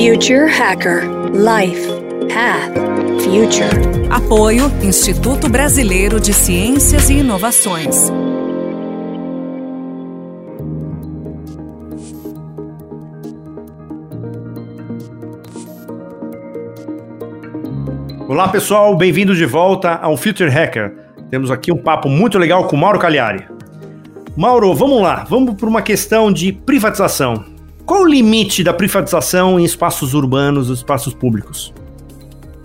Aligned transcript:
Future 0.00 0.46
Hacker 0.46 1.02
Life 1.34 1.86
Path 2.32 2.72
Future. 3.22 4.08
Apoio 4.08 4.72
Instituto 4.82 5.46
Brasileiro 5.46 6.18
de 6.18 6.32
Ciências 6.32 7.10
e 7.10 7.18
Inovações. 7.18 8.10
Olá 18.26 18.48
pessoal, 18.48 18.96
bem-vindos 18.96 19.36
de 19.36 19.44
volta 19.44 19.96
ao 19.96 20.16
Future 20.16 20.48
Hacker. 20.48 20.96
Temos 21.28 21.50
aqui 21.50 21.70
um 21.70 21.76
papo 21.76 22.08
muito 22.08 22.38
legal 22.38 22.66
com 22.66 22.74
Mauro 22.74 22.98
Cagliari. 22.98 23.44
Mauro, 24.34 24.74
vamos 24.74 25.02
lá, 25.02 25.26
vamos 25.28 25.56
para 25.56 25.68
uma 25.68 25.82
questão 25.82 26.32
de 26.32 26.54
privatização. 26.54 27.59
Qual 27.90 28.02
o 28.02 28.06
limite 28.06 28.62
da 28.62 28.72
privatização 28.72 29.58
em 29.58 29.64
espaços 29.64 30.14
urbanos, 30.14 30.68
espaços 30.68 31.12
públicos? 31.12 31.74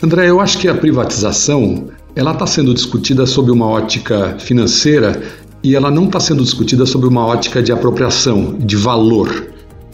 André, 0.04 0.30
eu 0.30 0.40
acho 0.40 0.60
que 0.60 0.68
a 0.68 0.76
privatização 0.76 1.88
ela 2.16 2.34
está 2.34 2.46
sendo 2.46 2.76
discutida 2.76 3.26
sob 3.26 3.50
uma 3.50 3.66
ótica 3.66 4.38
financeira 4.38 5.20
e 5.64 5.76
ela 5.76 5.90
não 5.90 6.06
está 6.06 6.20
sendo 6.20 6.44
discutida 6.44 6.86
sob 6.86 7.08
uma 7.08 7.26
ótica 7.26 7.64
de 7.64 7.72
apropriação, 7.72 8.54
de 8.54 8.76
valor. 8.76 9.48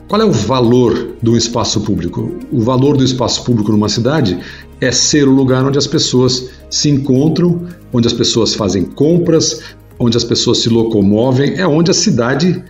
Qual 0.05 0.21
é 0.21 0.25
o 0.25 0.33
valor 0.33 1.15
do 1.23 1.37
espaço 1.37 1.79
público? 1.79 2.37
O 2.51 2.59
valor 2.59 2.97
do 2.97 3.03
espaço 3.05 3.45
público 3.45 3.71
numa 3.71 3.87
cidade 3.87 4.37
é 4.81 4.91
ser 4.91 5.29
o 5.29 5.31
lugar 5.31 5.65
onde 5.65 5.77
as 5.77 5.87
pessoas 5.87 6.49
se 6.69 6.89
encontram, 6.89 7.69
onde 7.93 8.05
as 8.05 8.13
pessoas 8.13 8.53
fazem 8.53 8.83
compras, 8.83 9.61
onde 9.97 10.17
as 10.17 10.25
pessoas 10.25 10.57
se 10.57 10.67
locomovem, 10.67 11.57
é 11.57 11.65
onde 11.65 11.89
a 11.89 11.93
cidade 11.93 12.61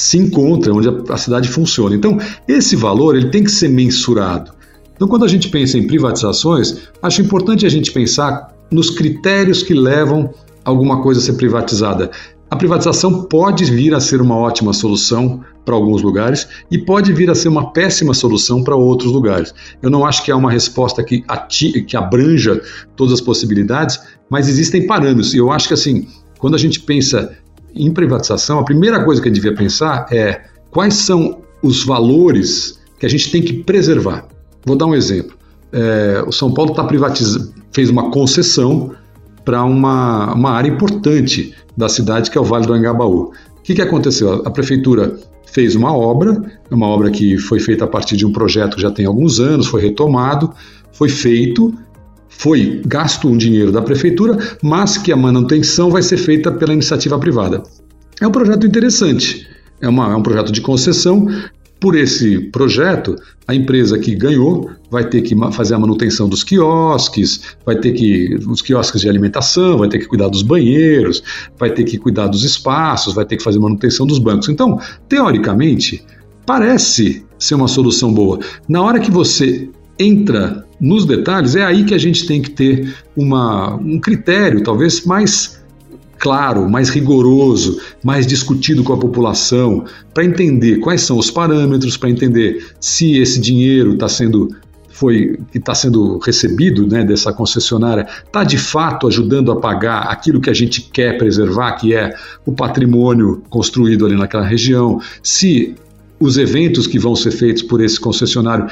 se 0.00 0.16
encontra, 0.16 0.72
onde 0.72 0.88
a 1.10 1.16
cidade 1.16 1.48
funciona. 1.48 1.94
Então, 1.94 2.18
esse 2.48 2.74
valor 2.74 3.14
ele 3.14 3.28
tem 3.28 3.44
que 3.44 3.50
ser 3.50 3.68
mensurado. 3.68 4.52
Então, 4.94 5.06
quando 5.06 5.24
a 5.24 5.28
gente 5.28 5.48
pensa 5.48 5.76
em 5.76 5.86
privatizações, 5.86 6.88
acho 7.02 7.20
importante 7.20 7.66
a 7.66 7.68
gente 7.68 7.92
pensar 7.92 8.48
nos 8.70 8.90
critérios 8.90 9.62
que 9.62 9.74
levam 9.74 10.32
alguma 10.64 11.02
coisa 11.02 11.20
a 11.20 11.22
ser 11.22 11.34
privatizada. 11.34 12.10
A 12.50 12.56
privatização 12.56 13.24
pode 13.24 13.64
vir 13.66 13.94
a 13.94 14.00
ser 14.00 14.22
uma 14.22 14.36
ótima 14.36 14.72
solução 14.72 15.44
para 15.64 15.74
alguns 15.74 16.02
lugares 16.02 16.48
e 16.70 16.78
pode 16.78 17.12
vir 17.12 17.30
a 17.30 17.34
ser 17.34 17.48
uma 17.48 17.72
péssima 17.72 18.14
solução 18.14 18.64
para 18.64 18.74
outros 18.74 19.12
lugares. 19.12 19.54
Eu 19.82 19.90
não 19.90 20.04
acho 20.04 20.24
que 20.24 20.32
há 20.32 20.36
uma 20.36 20.50
resposta 20.50 21.04
que, 21.04 21.22
ati 21.28 21.82
que 21.82 21.96
abranja 21.96 22.60
todas 22.96 23.14
as 23.14 23.20
possibilidades, 23.20 24.00
mas 24.30 24.48
existem 24.48 24.86
parâmetros. 24.86 25.34
E 25.34 25.36
eu 25.36 25.52
acho 25.52 25.68
que 25.68 25.74
assim, 25.74 26.08
quando 26.38 26.54
a 26.54 26.58
gente 26.58 26.80
pensa 26.80 27.36
em 27.74 27.92
privatização, 27.92 28.58
a 28.58 28.64
primeira 28.64 29.04
coisa 29.04 29.20
que 29.20 29.28
gente 29.28 29.40
devia 29.40 29.54
pensar 29.54 30.06
é 30.10 30.42
quais 30.70 30.94
são 30.94 31.40
os 31.62 31.84
valores 31.84 32.80
que 32.98 33.06
a 33.06 33.08
gente 33.08 33.30
tem 33.30 33.42
que 33.42 33.52
preservar. 33.52 34.26
Vou 34.64 34.76
dar 34.76 34.86
um 34.86 34.94
exemplo. 34.94 35.36
É, 35.72 36.22
o 36.26 36.32
São 36.32 36.52
Paulo 36.52 36.74
tá 36.74 36.84
fez 37.72 37.88
uma 37.88 38.10
concessão 38.10 38.92
para 39.44 39.64
uma, 39.64 40.34
uma 40.34 40.50
área 40.50 40.68
importante 40.68 41.54
da 41.76 41.88
cidade, 41.88 42.30
que 42.30 42.36
é 42.36 42.40
o 42.40 42.44
Vale 42.44 42.66
do 42.66 42.72
Angabaú. 42.72 43.32
O 43.58 43.62
que, 43.62 43.74
que 43.74 43.82
aconteceu? 43.82 44.42
A 44.44 44.50
prefeitura 44.50 45.18
fez 45.46 45.74
uma 45.74 45.96
obra, 45.96 46.42
uma 46.70 46.86
obra 46.86 47.10
que 47.10 47.38
foi 47.38 47.58
feita 47.58 47.84
a 47.84 47.88
partir 47.88 48.16
de 48.16 48.26
um 48.26 48.32
projeto 48.32 48.76
que 48.76 48.82
já 48.82 48.90
tem 48.90 49.06
alguns 49.06 49.40
anos, 49.40 49.66
foi 49.66 49.80
retomado, 49.80 50.52
foi 50.92 51.08
feito, 51.08 51.72
foi 52.40 52.80
gasto 52.86 53.28
um 53.28 53.36
dinheiro 53.36 53.70
da 53.70 53.82
prefeitura, 53.82 54.38
mas 54.62 54.96
que 54.96 55.12
a 55.12 55.16
manutenção 55.16 55.90
vai 55.90 56.02
ser 56.02 56.16
feita 56.16 56.50
pela 56.50 56.72
iniciativa 56.72 57.18
privada. 57.18 57.62
É 58.18 58.26
um 58.26 58.32
projeto 58.32 58.66
interessante. 58.66 59.46
É, 59.78 59.86
uma, 59.86 60.10
é 60.10 60.16
um 60.16 60.22
projeto 60.22 60.50
de 60.50 60.62
concessão 60.62 61.28
por 61.78 61.94
esse 61.94 62.38
projeto, 62.50 63.16
a 63.46 63.54
empresa 63.54 63.98
que 63.98 64.14
ganhou 64.14 64.70
vai 64.90 65.06
ter 65.06 65.20
que 65.20 65.36
fazer 65.52 65.74
a 65.74 65.78
manutenção 65.78 66.30
dos 66.30 66.42
quiosques, 66.42 67.42
vai 67.64 67.76
ter 67.76 67.92
que 67.92 68.38
os 68.48 68.62
quiosques 68.62 69.02
de 69.02 69.08
alimentação, 69.08 69.76
vai 69.76 69.88
ter 69.90 69.98
que 69.98 70.06
cuidar 70.06 70.28
dos 70.28 70.42
banheiros, 70.42 71.22
vai 71.58 71.70
ter 71.70 71.84
que 71.84 71.98
cuidar 71.98 72.26
dos 72.26 72.42
espaços, 72.42 73.14
vai 73.14 73.26
ter 73.26 73.36
que 73.36 73.42
fazer 73.42 73.58
manutenção 73.58 74.06
dos 74.06 74.18
bancos. 74.18 74.48
Então, 74.48 74.80
teoricamente, 75.10 76.02
parece 76.46 77.22
ser 77.38 77.54
uma 77.54 77.68
solução 77.68 78.12
boa. 78.12 78.38
Na 78.66 78.80
hora 78.82 78.98
que 78.98 79.10
você 79.10 79.68
entra 79.98 80.66
nos 80.80 81.04
detalhes, 81.04 81.54
é 81.54 81.64
aí 81.64 81.84
que 81.84 81.94
a 81.94 81.98
gente 81.98 82.26
tem 82.26 82.40
que 82.40 82.50
ter 82.50 82.94
uma, 83.16 83.74
um 83.74 84.00
critério, 84.00 84.62
talvez 84.62 85.04
mais 85.04 85.60
claro, 86.18 86.68
mais 86.68 86.90
rigoroso, 86.90 87.80
mais 88.04 88.26
discutido 88.26 88.84
com 88.84 88.92
a 88.92 88.96
população, 88.96 89.84
para 90.12 90.24
entender 90.24 90.78
quais 90.78 91.00
são 91.00 91.18
os 91.18 91.30
parâmetros, 91.30 91.96
para 91.96 92.10
entender 92.10 92.66
se 92.78 93.18
esse 93.18 93.40
dinheiro 93.40 93.94
está 93.94 94.08
sendo 94.08 94.48
foi 94.90 95.38
que 95.50 95.56
está 95.56 95.74
sendo 95.74 96.18
recebido 96.18 96.86
né, 96.86 97.02
dessa 97.02 97.32
concessionária 97.32 98.06
está 98.26 98.44
de 98.44 98.58
fato 98.58 99.06
ajudando 99.06 99.50
a 99.50 99.56
pagar 99.56 100.02
aquilo 100.02 100.42
que 100.42 100.50
a 100.50 100.52
gente 100.52 100.82
quer 100.92 101.16
preservar, 101.16 101.72
que 101.76 101.94
é 101.94 102.12
o 102.44 102.52
patrimônio 102.52 103.42
construído 103.48 104.04
ali 104.04 104.14
naquela 104.14 104.44
região, 104.44 105.00
se 105.22 105.74
os 106.20 106.36
eventos 106.36 106.86
que 106.86 106.98
vão 106.98 107.16
ser 107.16 107.30
feitos 107.30 107.62
por 107.62 107.80
esse 107.80 107.98
concessionário 107.98 108.66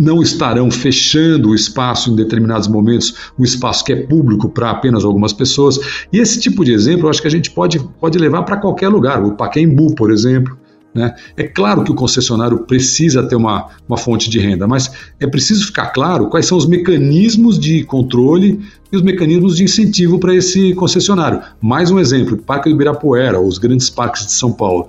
não 0.00 0.22
estarão 0.22 0.70
fechando 0.70 1.50
o 1.50 1.54
espaço 1.54 2.10
em 2.10 2.16
determinados 2.16 2.66
momentos, 2.66 3.14
um 3.38 3.44
espaço 3.44 3.84
que 3.84 3.92
é 3.92 3.96
público 3.96 4.48
para 4.48 4.70
apenas 4.70 5.04
algumas 5.04 5.32
pessoas. 5.32 5.78
E 6.12 6.18
esse 6.18 6.40
tipo 6.40 6.64
de 6.64 6.72
exemplo 6.72 7.06
eu 7.06 7.10
acho 7.10 7.20
que 7.20 7.28
a 7.28 7.30
gente 7.30 7.50
pode, 7.50 7.78
pode 8.00 8.18
levar 8.18 8.42
para 8.44 8.56
qualquer 8.56 8.88
lugar. 8.88 9.22
O 9.22 9.36
Paquembu, 9.36 9.94
por 9.94 10.10
exemplo. 10.10 10.58
Né? 10.92 11.14
É 11.36 11.44
claro 11.44 11.84
que 11.84 11.92
o 11.92 11.94
concessionário 11.94 12.66
precisa 12.66 13.22
ter 13.22 13.36
uma, 13.36 13.68
uma 13.88 13.96
fonte 13.96 14.28
de 14.28 14.40
renda, 14.40 14.66
mas 14.66 14.90
é 15.20 15.26
preciso 15.26 15.66
ficar 15.66 15.90
claro 15.90 16.28
quais 16.28 16.46
são 16.46 16.58
os 16.58 16.66
mecanismos 16.66 17.60
de 17.60 17.84
controle 17.84 18.58
e 18.90 18.96
os 18.96 19.02
mecanismos 19.02 19.56
de 19.56 19.62
incentivo 19.62 20.18
para 20.18 20.34
esse 20.34 20.74
concessionário. 20.74 21.40
Mais 21.60 21.92
um 21.92 21.98
exemplo: 22.00 22.36
Parque 22.36 22.68
do 22.68 22.74
Ibirapuera, 22.74 23.40
os 23.40 23.56
grandes 23.56 23.88
parques 23.88 24.26
de 24.26 24.32
São 24.32 24.50
Paulo. 24.50 24.88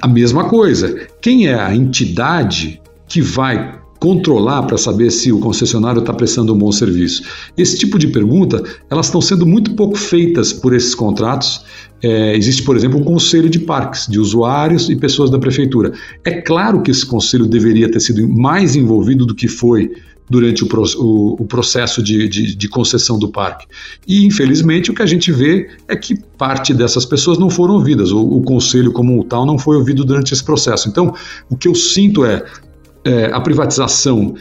A 0.00 0.08
mesma 0.08 0.48
coisa. 0.48 1.06
Quem 1.20 1.46
é 1.46 1.54
a 1.54 1.74
entidade 1.74 2.80
que 3.06 3.20
vai 3.20 3.81
controlar 4.02 4.64
para 4.64 4.76
saber 4.76 5.12
se 5.12 5.30
o 5.30 5.38
concessionário 5.38 6.00
está 6.00 6.12
prestando 6.12 6.52
um 6.52 6.58
bom 6.58 6.72
serviço? 6.72 7.22
Esse 7.56 7.78
tipo 7.78 7.96
de 8.00 8.08
pergunta, 8.08 8.60
elas 8.90 9.06
estão 9.06 9.20
sendo 9.20 9.46
muito 9.46 9.76
pouco 9.76 9.96
feitas 9.96 10.52
por 10.52 10.74
esses 10.74 10.92
contratos. 10.92 11.64
É, 12.02 12.36
existe, 12.36 12.64
por 12.64 12.76
exemplo, 12.76 12.98
um 12.98 13.04
conselho 13.04 13.48
de 13.48 13.60
parques, 13.60 14.08
de 14.08 14.18
usuários 14.18 14.90
e 14.90 14.96
pessoas 14.96 15.30
da 15.30 15.38
prefeitura. 15.38 15.92
É 16.24 16.32
claro 16.40 16.82
que 16.82 16.90
esse 16.90 17.06
conselho 17.06 17.46
deveria 17.46 17.88
ter 17.88 18.00
sido 18.00 18.28
mais 18.28 18.74
envolvido 18.74 19.24
do 19.24 19.36
que 19.36 19.46
foi 19.46 19.92
durante 20.28 20.64
o, 20.64 20.68
o, 20.96 21.34
o 21.34 21.46
processo 21.46 22.02
de, 22.02 22.28
de, 22.28 22.56
de, 22.56 22.68
concessão 22.68 23.16
do 23.16 23.28
parque. 23.28 23.66
E, 24.08 24.26
infelizmente, 24.26 24.90
o 24.90 24.94
que 24.94 25.02
a 25.02 25.06
gente 25.06 25.30
vê 25.30 25.68
é 25.86 25.94
que 25.94 26.18
parte 26.36 26.74
dessas 26.74 27.06
pessoas 27.06 27.38
não 27.38 27.48
foram 27.48 27.74
ouvidas, 27.74 28.10
o, 28.10 28.20
o 28.20 28.42
conselho 28.42 28.90
como 28.90 29.22
tal 29.22 29.46
não 29.46 29.58
foi 29.58 29.76
ouvido 29.76 30.04
durante 30.04 30.32
esse 30.32 30.42
processo. 30.42 30.88
Então, 30.88 31.14
o 31.48 31.56
que 31.56 31.68
eu 31.68 31.74
sinto 31.74 32.24
é 32.24 32.44
é, 33.04 33.26
a 33.32 33.40
privatização 33.40 34.34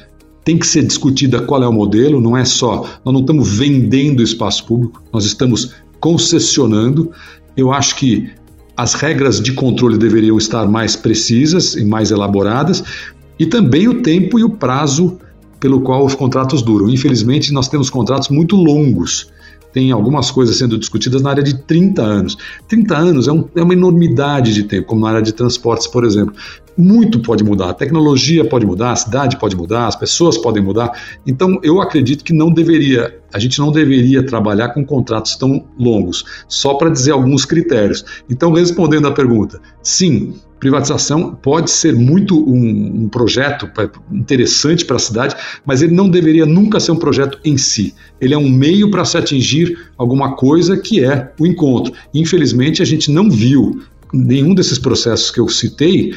tem 0.43 0.57
que 0.57 0.65
ser 0.65 0.83
discutida 0.83 1.41
qual 1.41 1.61
é 1.63 1.67
o 1.67 1.73
modelo, 1.73 2.19
não 2.19 2.35
é 2.35 2.43
só, 2.43 2.87
nós 3.05 3.13
não 3.13 3.21
estamos 3.21 3.57
vendendo 3.57 4.23
espaço 4.23 4.65
público, 4.65 5.01
nós 5.13 5.25
estamos 5.25 5.73
concessionando. 5.99 7.11
Eu 7.55 7.71
acho 7.71 7.95
que 7.95 8.29
as 8.75 8.93
regras 8.95 9.39
de 9.39 9.53
controle 9.53 9.97
deveriam 9.97 10.37
estar 10.37 10.65
mais 10.67 10.95
precisas 10.95 11.75
e 11.75 11.85
mais 11.85 12.09
elaboradas, 12.09 12.83
e 13.37 13.45
também 13.45 13.87
o 13.87 14.01
tempo 14.01 14.39
e 14.39 14.43
o 14.43 14.49
prazo 14.49 15.19
pelo 15.59 15.81
qual 15.81 16.03
os 16.05 16.15
contratos 16.15 16.63
duram. 16.63 16.89
Infelizmente, 16.89 17.53
nós 17.53 17.67
temos 17.67 17.89
contratos 17.89 18.29
muito 18.29 18.55
longos 18.55 19.29
tem 19.73 19.91
algumas 19.91 20.31
coisas 20.31 20.57
sendo 20.57 20.77
discutidas 20.77 21.21
na 21.21 21.29
área 21.29 21.43
de 21.43 21.57
30 21.57 22.01
anos. 22.01 22.37
30 22.67 22.97
anos 22.97 23.27
é, 23.27 23.31
um, 23.31 23.47
é, 23.55 23.61
uma 23.61 23.73
enormidade 23.73 24.53
de 24.53 24.63
tempo, 24.63 24.87
como 24.87 25.01
na 25.01 25.09
área 25.09 25.21
de 25.21 25.33
transportes, 25.33 25.87
por 25.87 26.03
exemplo. 26.03 26.35
Muito 26.77 27.19
pode 27.19 27.43
mudar, 27.43 27.69
a 27.69 27.73
tecnologia 27.73 28.45
pode 28.45 28.65
mudar, 28.65 28.93
a 28.93 28.95
cidade 28.95 29.37
pode 29.37 29.55
mudar, 29.55 29.87
as 29.87 29.95
pessoas 29.95 30.37
podem 30.37 30.63
mudar. 30.63 30.91
Então, 31.27 31.59
eu 31.61 31.81
acredito 31.81 32.23
que 32.23 32.33
não 32.33 32.51
deveria, 32.51 33.19
a 33.33 33.39
gente 33.39 33.59
não 33.59 33.71
deveria 33.71 34.25
trabalhar 34.25 34.69
com 34.69 34.85
contratos 34.85 35.35
tão 35.35 35.65
longos, 35.77 36.23
só 36.47 36.75
para 36.75 36.89
dizer 36.89 37.11
alguns 37.11 37.45
critérios. 37.45 38.05
Então, 38.29 38.53
respondendo 38.53 39.07
à 39.07 39.11
pergunta, 39.11 39.59
sim, 39.83 40.33
privatização 40.61 41.33
pode 41.41 41.71
ser 41.71 41.95
muito 41.95 42.37
um, 42.47 43.03
um 43.03 43.09
projeto 43.09 43.67
interessante 44.11 44.85
para 44.85 44.95
a 44.95 44.99
cidade, 44.99 45.35
mas 45.65 45.81
ele 45.81 45.93
não 45.93 46.07
deveria 46.07 46.45
nunca 46.45 46.79
ser 46.79 46.91
um 46.91 46.97
projeto 46.97 47.39
em 47.43 47.57
si. 47.57 47.95
Ele 48.21 48.35
é 48.35 48.37
um 48.37 48.47
meio 48.47 48.91
para 48.91 49.03
se 49.03 49.17
atingir 49.17 49.75
alguma 49.97 50.35
coisa 50.35 50.77
que 50.77 51.03
é 51.03 51.31
o 51.39 51.47
encontro. 51.47 51.91
Infelizmente, 52.13 52.79
a 52.79 52.85
gente 52.85 53.11
não 53.11 53.27
viu 53.27 53.81
nenhum 54.13 54.53
desses 54.53 54.77
processos 54.77 55.31
que 55.31 55.39
eu 55.39 55.49
citei 55.49 56.13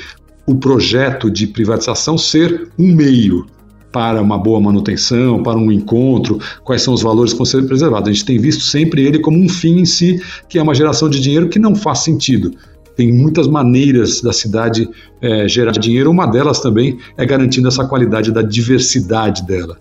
o 0.46 0.54
projeto 0.54 1.30
de 1.30 1.46
privatização 1.46 2.18
ser 2.18 2.68
um 2.78 2.94
meio 2.94 3.46
para 3.90 4.20
uma 4.20 4.36
boa 4.36 4.60
manutenção, 4.60 5.42
para 5.42 5.56
um 5.56 5.72
encontro, 5.72 6.38
quais 6.64 6.82
são 6.82 6.92
os 6.92 7.00
valores 7.00 7.32
que 7.32 7.38
vão 7.38 7.46
ser 7.46 7.64
preservados. 7.64 8.10
A 8.10 8.12
gente 8.12 8.26
tem 8.26 8.38
visto 8.38 8.62
sempre 8.62 9.06
ele 9.06 9.20
como 9.20 9.38
um 9.38 9.48
fim 9.48 9.78
em 9.78 9.86
si, 9.86 10.20
que 10.50 10.58
é 10.58 10.62
uma 10.62 10.74
geração 10.74 11.08
de 11.08 11.18
dinheiro 11.18 11.48
que 11.48 11.58
não 11.58 11.74
faz 11.74 12.00
sentido 12.00 12.52
Tem 12.96 13.12
muitas 13.12 13.46
maneiras 13.46 14.20
da 14.20 14.32
cidade 14.32 14.88
é, 15.20 15.48
gerar 15.48 15.72
dinheiro, 15.72 16.10
uma 16.10 16.26
delas 16.26 16.60
também 16.60 16.98
é 17.16 17.26
garantindo 17.26 17.68
essa 17.68 17.86
qualidade 17.86 18.30
da 18.30 18.42
diversidade 18.42 19.44
dela. 19.44 19.78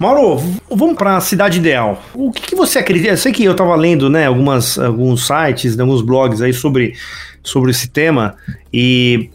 Mauro, 0.00 0.42
vamos 0.70 0.96
para 0.96 1.18
a 1.18 1.20
cidade 1.20 1.58
ideal. 1.58 2.02
O 2.14 2.32
que, 2.32 2.40
que, 2.40 2.56
você 2.56 2.78
acredita? 2.78 3.10
Eu 3.10 3.16
sei 3.18 3.32
que 3.32 3.44
eu 3.44 3.52
estava 3.52 3.76
lendo 3.76 4.08
né, 4.08 4.26
algumas, 4.26 4.78
alguns 4.78 5.26
sites, 5.26 5.78
alguns 5.78 6.00
blogs 6.00 6.40
aí 6.40 6.54
sobre, 6.54 6.94
sobre 7.42 7.70
esse 7.70 7.86
tema 7.88 8.34
e 8.72 9.28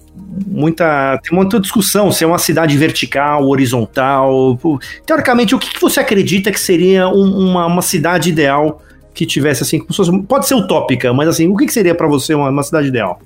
muita 0.48 1.20
tem 1.24 1.38
muita 1.38 1.60
discussão 1.60 2.12
se 2.12 2.24
é 2.24 2.28
uma 2.28 2.40
cidade 2.40 2.76
vertical, 2.78 3.48
horizontal. 3.48 4.60
Teoricamente, 5.06 5.54
o 5.54 5.60
que, 5.60 5.72
que 5.72 5.80
você 5.80 6.00
acredita 6.00 6.52
que 6.52 6.60
seria 6.60 7.08
um, 7.08 7.50
uma, 7.52 7.68
uma 7.68 7.82
cidade 7.84 8.30
ideal 8.30 8.82
que 9.16 9.26
tivesse 9.26 9.64
assim, 9.64 9.80
pode 10.28 10.46
ser 10.46 10.56
utópica, 10.56 11.14
mas 11.14 11.30
assim, 11.30 11.48
o 11.48 11.56
que, 11.56 11.72
seria 11.72 11.96
para 11.96 12.06
você 12.06 12.36
uma, 12.36 12.50
uma 12.50 12.62
cidade 12.62 12.90
ideal? 12.90 13.20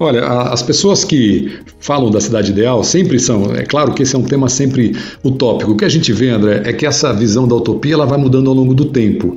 Olha, 0.00 0.24
as 0.24 0.62
pessoas 0.62 1.04
que 1.04 1.58
falam 1.80 2.10
da 2.10 2.20
cidade 2.20 2.50
ideal 2.50 2.82
sempre 2.82 3.18
são, 3.18 3.54
é 3.54 3.64
claro 3.64 3.92
que 3.92 4.02
esse 4.02 4.14
é 4.14 4.18
um 4.18 4.24
tema 4.24 4.48
sempre 4.48 4.96
utópico. 5.24 5.72
O 5.72 5.76
que 5.76 5.84
a 5.84 5.88
gente 5.88 6.12
vê, 6.12 6.30
André, 6.30 6.62
é 6.64 6.72
que 6.72 6.86
essa 6.86 7.12
visão 7.12 7.46
da 7.46 7.54
utopia 7.54 7.94
ela 7.94 8.06
vai 8.06 8.18
mudando 8.18 8.48
ao 8.48 8.54
longo 8.54 8.74
do 8.74 8.86
tempo 8.86 9.36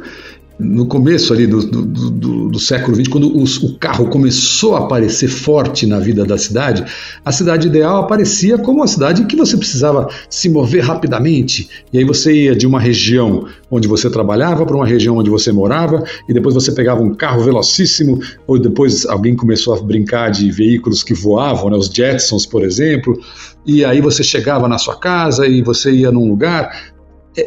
no 0.57 0.85
começo 0.85 1.33
ali 1.33 1.45
do, 1.45 1.61
do, 1.61 2.11
do, 2.11 2.49
do 2.49 2.59
século 2.59 2.95
XX, 2.95 3.07
quando 3.09 3.37
os, 3.37 3.61
o 3.61 3.77
carro 3.77 4.07
começou 4.07 4.75
a 4.75 4.79
aparecer 4.79 5.27
forte 5.27 5.85
na 5.85 5.99
vida 5.99 6.23
da 6.23 6.37
cidade, 6.37 6.85
a 7.23 7.31
cidade 7.31 7.67
ideal 7.67 8.03
aparecia 8.03 8.57
como 8.57 8.79
uma 8.79 8.87
cidade 8.87 9.25
que 9.25 9.35
você 9.35 9.57
precisava 9.57 10.09
se 10.29 10.47
mover 10.49 10.83
rapidamente. 10.83 11.69
E 11.91 11.97
aí 11.97 12.05
você 12.05 12.33
ia 12.33 12.55
de 12.55 12.65
uma 12.65 12.79
região 12.79 13.47
onde 13.69 13.87
você 13.87 14.09
trabalhava 14.09 14.65
para 14.65 14.75
uma 14.75 14.85
região 14.85 15.17
onde 15.17 15.29
você 15.29 15.51
morava, 15.51 16.03
e 16.29 16.33
depois 16.33 16.55
você 16.55 16.71
pegava 16.71 17.01
um 17.01 17.13
carro 17.13 17.43
velocíssimo, 17.43 18.19
ou 18.47 18.57
depois 18.57 19.05
alguém 19.05 19.35
começou 19.35 19.75
a 19.75 19.81
brincar 19.81 20.31
de 20.31 20.49
veículos 20.51 21.03
que 21.03 21.13
voavam, 21.13 21.69
né, 21.69 21.75
os 21.75 21.87
Jetsons, 21.87 22.45
por 22.45 22.63
exemplo, 22.63 23.19
e 23.65 23.83
aí 23.83 23.99
você 23.99 24.23
chegava 24.23 24.67
na 24.67 24.77
sua 24.77 24.95
casa 24.97 25.47
e 25.47 25.61
você 25.61 25.91
ia 25.91 26.11
num 26.11 26.29
lugar 26.29 26.94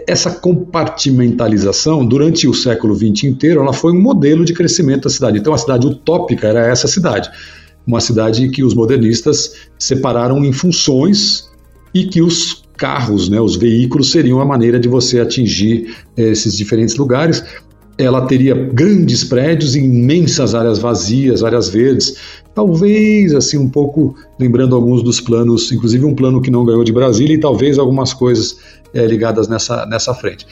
essa 0.06 0.30
compartimentalização, 0.30 2.04
durante 2.04 2.46
o 2.46 2.54
século 2.54 2.94
XX 2.94 3.24
inteiro, 3.24 3.60
ela 3.60 3.72
foi 3.72 3.92
um 3.92 4.00
modelo 4.00 4.44
de 4.44 4.52
crescimento 4.52 5.04
da 5.04 5.10
cidade. 5.10 5.38
Então, 5.38 5.54
a 5.54 5.58
cidade 5.58 5.86
utópica 5.86 6.46
era 6.46 6.66
essa 6.66 6.86
cidade. 6.86 7.30
Uma 7.86 8.00
cidade 8.00 8.48
que 8.50 8.62
os 8.62 8.74
modernistas 8.74 9.54
separaram 9.78 10.44
em 10.44 10.52
funções 10.52 11.48
e 11.94 12.04
que 12.04 12.20
os 12.20 12.62
carros, 12.76 13.28
né, 13.28 13.40
os 13.40 13.56
veículos, 13.56 14.10
seriam 14.10 14.40
a 14.40 14.44
maneira 14.44 14.78
de 14.78 14.88
você 14.88 15.20
atingir 15.20 15.96
esses 16.16 16.56
diferentes 16.56 16.96
lugares. 16.96 17.42
Ela 17.98 18.22
teria 18.26 18.54
grandes 18.54 19.24
prédios, 19.24 19.74
imensas 19.74 20.54
áreas 20.54 20.78
vazias, 20.78 21.42
áreas 21.42 21.68
verdes, 21.68 22.14
talvez 22.54 23.34
assim 23.34 23.58
um 23.58 23.68
pouco 23.68 24.14
lembrando 24.38 24.76
alguns 24.76 25.02
dos 25.02 25.20
planos, 25.20 25.72
inclusive 25.72 26.04
um 26.04 26.14
plano 26.14 26.40
que 26.40 26.50
não 26.50 26.64
ganhou 26.64 26.84
de 26.84 26.92
Brasília 26.92 27.34
e 27.34 27.40
talvez 27.40 27.78
algumas 27.78 28.14
coisas 28.14 28.56
é, 28.94 29.04
ligadas 29.04 29.48
nessa, 29.48 29.84
nessa 29.86 30.14
frente. 30.14 30.46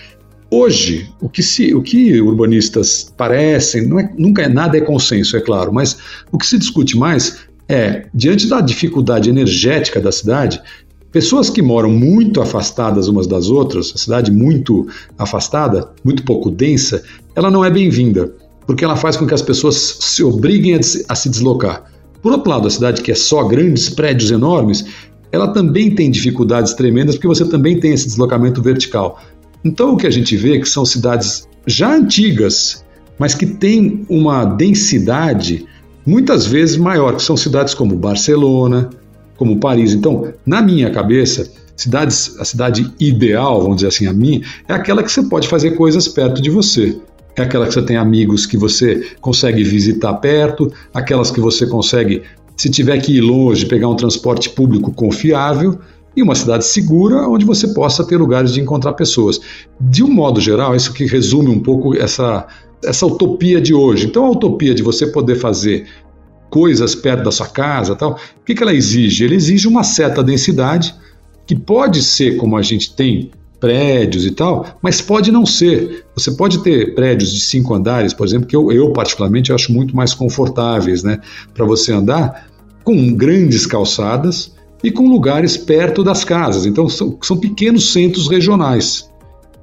Hoje, 0.50 1.08
o 1.20 1.28
que, 1.28 1.42
se, 1.42 1.74
o 1.74 1.82
que 1.82 2.20
urbanistas 2.20 3.12
parecem, 3.16 3.86
não 3.86 3.98
é, 3.98 4.12
nunca 4.16 4.42
é 4.42 4.48
nada 4.48 4.78
é 4.78 4.80
consenso, 4.80 5.36
é 5.36 5.40
claro, 5.40 5.72
mas 5.72 5.98
o 6.30 6.38
que 6.38 6.46
se 6.46 6.56
discute 6.58 6.96
mais 6.96 7.46
é, 7.68 8.06
diante 8.14 8.46
da 8.46 8.60
dificuldade 8.60 9.28
energética 9.28 10.00
da 10.00 10.12
cidade, 10.12 10.62
pessoas 11.10 11.50
que 11.50 11.60
moram 11.60 11.90
muito 11.90 12.40
afastadas 12.40 13.08
umas 13.08 13.26
das 13.26 13.48
outras, 13.48 13.92
a 13.94 13.98
cidade 13.98 14.30
muito 14.30 14.86
afastada, 15.18 15.90
muito 16.04 16.22
pouco 16.22 16.48
densa, 16.48 17.02
ela 17.36 17.50
não 17.50 17.62
é 17.62 17.70
bem-vinda, 17.70 18.34
porque 18.66 18.84
ela 18.84 18.96
faz 18.96 19.16
com 19.16 19.26
que 19.26 19.34
as 19.34 19.42
pessoas 19.42 19.98
se 20.00 20.24
obriguem 20.24 20.74
a, 20.74 20.80
a 21.08 21.14
se 21.14 21.28
deslocar. 21.28 21.84
Por 22.22 22.32
outro 22.32 22.50
lado, 22.50 22.66
a 22.66 22.70
cidade 22.70 23.02
que 23.02 23.12
é 23.12 23.14
só 23.14 23.44
grandes 23.44 23.90
prédios 23.90 24.30
enormes, 24.30 24.86
ela 25.30 25.48
também 25.48 25.94
tem 25.94 26.10
dificuldades 26.10 26.72
tremendas 26.72 27.14
porque 27.14 27.28
você 27.28 27.44
também 27.46 27.78
tem 27.78 27.92
esse 27.92 28.06
deslocamento 28.06 28.62
vertical. 28.62 29.20
Então 29.62 29.92
o 29.92 29.96
que 29.96 30.06
a 30.06 30.10
gente 30.10 30.34
vê 30.36 30.56
é 30.56 30.60
que 30.60 30.68
são 30.68 30.84
cidades 30.84 31.46
já 31.66 31.94
antigas, 31.94 32.84
mas 33.18 33.34
que 33.34 33.46
têm 33.46 34.06
uma 34.08 34.44
densidade 34.44 35.66
muitas 36.06 36.46
vezes 36.46 36.76
maior, 36.76 37.16
que 37.16 37.22
são 37.22 37.36
cidades 37.36 37.74
como 37.74 37.96
Barcelona, 37.96 38.88
como 39.36 39.58
Paris. 39.58 39.92
Então, 39.92 40.32
na 40.46 40.62
minha 40.62 40.90
cabeça, 40.90 41.50
cidades, 41.76 42.36
a 42.38 42.44
cidade 42.44 42.90
ideal, 42.98 43.60
vamos 43.60 43.76
dizer 43.76 43.88
assim, 43.88 44.06
a 44.06 44.12
minha, 44.12 44.40
é 44.68 44.72
aquela 44.72 45.02
que 45.02 45.10
você 45.10 45.22
pode 45.22 45.48
fazer 45.48 45.72
coisas 45.72 46.08
perto 46.08 46.40
de 46.40 46.48
você. 46.48 46.96
É 47.36 47.42
aquela 47.42 47.66
que 47.66 47.74
você 47.74 47.82
tem 47.82 47.96
amigos 47.96 48.46
que 48.46 48.56
você 48.56 49.10
consegue 49.20 49.62
visitar 49.62 50.14
perto, 50.14 50.72
aquelas 50.94 51.30
que 51.30 51.40
você 51.40 51.66
consegue 51.66 52.22
se 52.56 52.70
tiver 52.70 52.98
que 52.98 53.18
ir 53.18 53.20
longe, 53.20 53.66
pegar 53.66 53.88
um 53.88 53.94
transporte 53.94 54.48
público 54.48 54.90
confiável 54.90 55.78
e 56.16 56.22
uma 56.22 56.34
cidade 56.34 56.64
segura 56.64 57.28
onde 57.28 57.44
você 57.44 57.68
possa 57.68 58.02
ter 58.02 58.16
lugares 58.16 58.54
de 58.54 58.60
encontrar 58.60 58.94
pessoas. 58.94 59.38
De 59.78 60.02
um 60.02 60.10
modo 60.10 60.40
geral, 60.40 60.74
isso 60.74 60.94
que 60.94 61.04
resume 61.04 61.50
um 61.50 61.60
pouco 61.60 61.94
essa, 61.94 62.46
essa 62.82 63.04
utopia 63.04 63.60
de 63.60 63.74
hoje. 63.74 64.06
Então, 64.06 64.24
a 64.24 64.30
utopia 64.30 64.74
de 64.74 64.82
você 64.82 65.06
poder 65.06 65.36
fazer 65.36 65.86
coisas 66.48 66.94
perto 66.94 67.24
da 67.24 67.30
sua 67.30 67.48
casa, 67.48 67.94
tal, 67.94 68.12
o 68.12 68.44
que, 68.46 68.54
que 68.54 68.62
ela 68.62 68.72
exige? 68.72 69.26
Ela 69.26 69.34
exige 69.34 69.68
uma 69.68 69.84
certa 69.84 70.24
densidade 70.24 70.94
que 71.46 71.54
pode 71.54 72.02
ser 72.02 72.38
como 72.38 72.56
a 72.56 72.62
gente 72.62 72.94
tem 72.96 73.30
prédios 73.60 74.26
e 74.26 74.30
tal, 74.30 74.66
mas 74.82 75.00
pode 75.00 75.32
não 75.32 75.46
ser. 75.46 76.04
Você 76.14 76.30
pode 76.32 76.62
ter 76.62 76.94
prédios 76.94 77.32
de 77.32 77.40
cinco 77.40 77.74
andares, 77.74 78.12
por 78.12 78.26
exemplo, 78.26 78.46
que 78.46 78.56
eu, 78.56 78.70
eu 78.70 78.92
particularmente 78.92 79.52
acho 79.52 79.72
muito 79.72 79.96
mais 79.96 80.14
confortáveis, 80.14 81.02
né, 81.02 81.20
para 81.54 81.64
você 81.64 81.92
andar, 81.92 82.48
com 82.84 83.14
grandes 83.14 83.66
calçadas 83.66 84.54
e 84.82 84.90
com 84.90 85.08
lugares 85.08 85.56
perto 85.56 86.04
das 86.04 86.24
casas. 86.24 86.66
Então 86.66 86.88
são, 86.88 87.18
são 87.22 87.36
pequenos 87.36 87.92
centros 87.92 88.28
regionais 88.28 89.10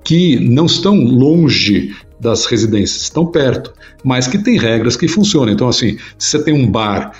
que 0.03 0.39
não 0.39 0.65
estão 0.65 0.95
longe 0.95 1.95
das 2.19 2.45
residências, 2.45 3.03
estão 3.03 3.25
perto, 3.25 3.73
mas 4.03 4.27
que 4.27 4.37
tem 4.37 4.57
regras 4.57 4.97
que 4.97 5.07
funcionam. 5.07 5.53
Então, 5.53 5.67
assim, 5.67 5.97
se 6.17 6.29
você 6.29 6.43
tem 6.43 6.53
um 6.53 6.69
bar 6.69 7.13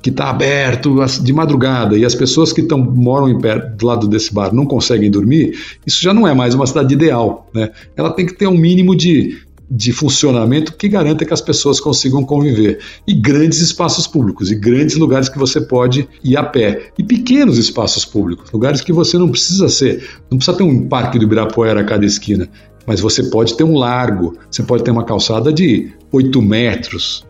que 0.00 0.10
está 0.10 0.30
aberto 0.30 0.96
de 1.22 1.32
madrugada 1.32 1.96
e 1.96 2.04
as 2.04 2.14
pessoas 2.14 2.52
que 2.52 2.62
tão, 2.62 2.78
moram 2.78 3.28
em 3.28 3.38
pé, 3.38 3.58
do 3.58 3.86
lado 3.86 4.06
desse 4.06 4.32
bar 4.32 4.54
não 4.54 4.64
conseguem 4.64 5.10
dormir, 5.10 5.58
isso 5.86 6.02
já 6.02 6.14
não 6.14 6.26
é 6.26 6.34
mais 6.34 6.54
uma 6.54 6.66
cidade 6.66 6.94
ideal. 6.94 7.48
Né? 7.52 7.70
Ela 7.96 8.10
tem 8.10 8.24
que 8.24 8.34
ter 8.34 8.46
um 8.46 8.56
mínimo 8.56 8.94
de, 8.94 9.38
de 9.70 9.92
funcionamento 9.92 10.74
que 10.74 10.88
garanta 10.88 11.24
que 11.24 11.34
as 11.34 11.40
pessoas 11.40 11.80
consigam 11.80 12.24
conviver. 12.24 12.78
E 13.06 13.14
grandes 13.14 13.60
espaços 13.60 14.06
públicos, 14.06 14.50
e 14.50 14.54
grandes 14.54 14.96
lugares 14.96 15.28
que 15.28 15.38
você 15.38 15.60
pode 15.60 16.08
ir 16.22 16.36
a 16.36 16.44
pé. 16.44 16.90
E 16.96 17.02
pequenos 17.02 17.58
espaços 17.58 18.04
públicos, 18.04 18.50
lugares 18.52 18.80
que 18.80 18.92
você 18.92 19.18
não 19.18 19.28
precisa 19.28 19.68
ser, 19.68 20.08
não 20.30 20.38
precisa 20.38 20.56
ter 20.56 20.64
um 20.64 20.88
parque 20.88 21.18
do 21.18 21.24
Ibirapuera 21.24 21.80
a 21.80 21.84
cada 21.84 22.06
esquina, 22.06 22.48
mas 22.86 23.00
você 23.00 23.24
pode 23.24 23.54
ter 23.54 23.64
um 23.64 23.76
largo, 23.76 24.38
você 24.50 24.62
pode 24.62 24.82
ter 24.82 24.90
uma 24.90 25.04
calçada 25.04 25.52
de 25.52 25.92
8 26.10 26.40
metros, 26.40 27.27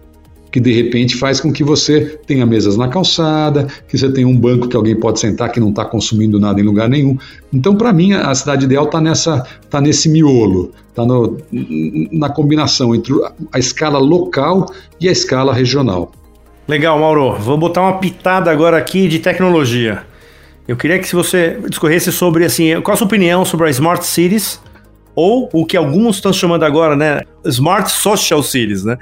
que 0.50 0.60
de 0.60 0.72
repente 0.72 1.16
faz 1.16 1.40
com 1.40 1.52
que 1.52 1.62
você 1.62 2.18
tenha 2.26 2.46
mesas 2.46 2.76
na 2.76 2.88
calçada, 2.88 3.66
que 3.88 3.96
você 3.98 4.10
tenha 4.10 4.26
um 4.26 4.36
banco 4.36 4.68
que 4.68 4.76
alguém 4.76 4.96
pode 4.96 5.20
sentar 5.20 5.50
que 5.52 5.60
não 5.60 5.70
está 5.70 5.84
consumindo 5.84 6.40
nada 6.40 6.60
em 6.60 6.64
lugar 6.64 6.88
nenhum. 6.88 7.18
Então, 7.52 7.74
para 7.74 7.92
mim, 7.92 8.12
a 8.12 8.34
cidade 8.34 8.64
ideal 8.64 8.84
está 8.84 9.00
nessa, 9.00 9.46
tá 9.68 9.80
nesse 9.80 10.08
miolo, 10.08 10.72
está 10.88 11.04
na 12.12 12.28
combinação 12.28 12.94
entre 12.94 13.14
a 13.52 13.58
escala 13.58 13.98
local 13.98 14.72
e 15.00 15.08
a 15.08 15.12
escala 15.12 15.52
regional. 15.52 16.12
Legal, 16.66 16.98
Mauro. 16.98 17.34
Vou 17.38 17.56
botar 17.56 17.80
uma 17.80 17.98
pitada 17.98 18.50
agora 18.50 18.76
aqui 18.76 19.08
de 19.08 19.18
tecnologia. 19.18 20.02
Eu 20.66 20.76
queria 20.76 20.98
que 20.98 21.08
se 21.08 21.16
você 21.16 21.58
discorresse 21.66 22.12
sobre 22.12 22.44
assim, 22.44 22.78
qual 22.82 22.92
a 22.92 22.96
sua 22.96 23.06
opinião 23.06 23.42
sobre 23.42 23.70
as 23.70 23.76
smart 23.76 24.04
cities 24.04 24.60
ou 25.14 25.48
o 25.50 25.64
que 25.64 25.78
alguns 25.78 26.16
estão 26.16 26.30
chamando 26.30 26.64
agora, 26.64 26.94
né, 26.94 27.22
smart 27.46 27.90
social 27.90 28.42
cities, 28.42 28.84
né? 28.84 28.98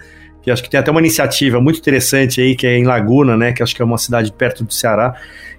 Que 0.47 0.51
acho 0.53 0.63
que 0.63 0.71
tem 0.71 0.79
até 0.79 0.93
uma 0.93 1.01
iniciativa 1.01 1.61
muito 1.61 1.81
interessante 1.81 2.41
aí, 2.41 2.55
que 2.55 2.69
é 2.69 2.79
em 2.79 2.85
Laguna, 2.85 3.37
né, 3.37 3.53
que 3.53 3.65
acho 3.65 3.75
que 3.75 3.83
é 3.83 3.85
uma 3.85 3.99
cidade 3.99 4.33
perto 4.33 4.63
do 4.63 4.73
Ceará, 4.73 5.13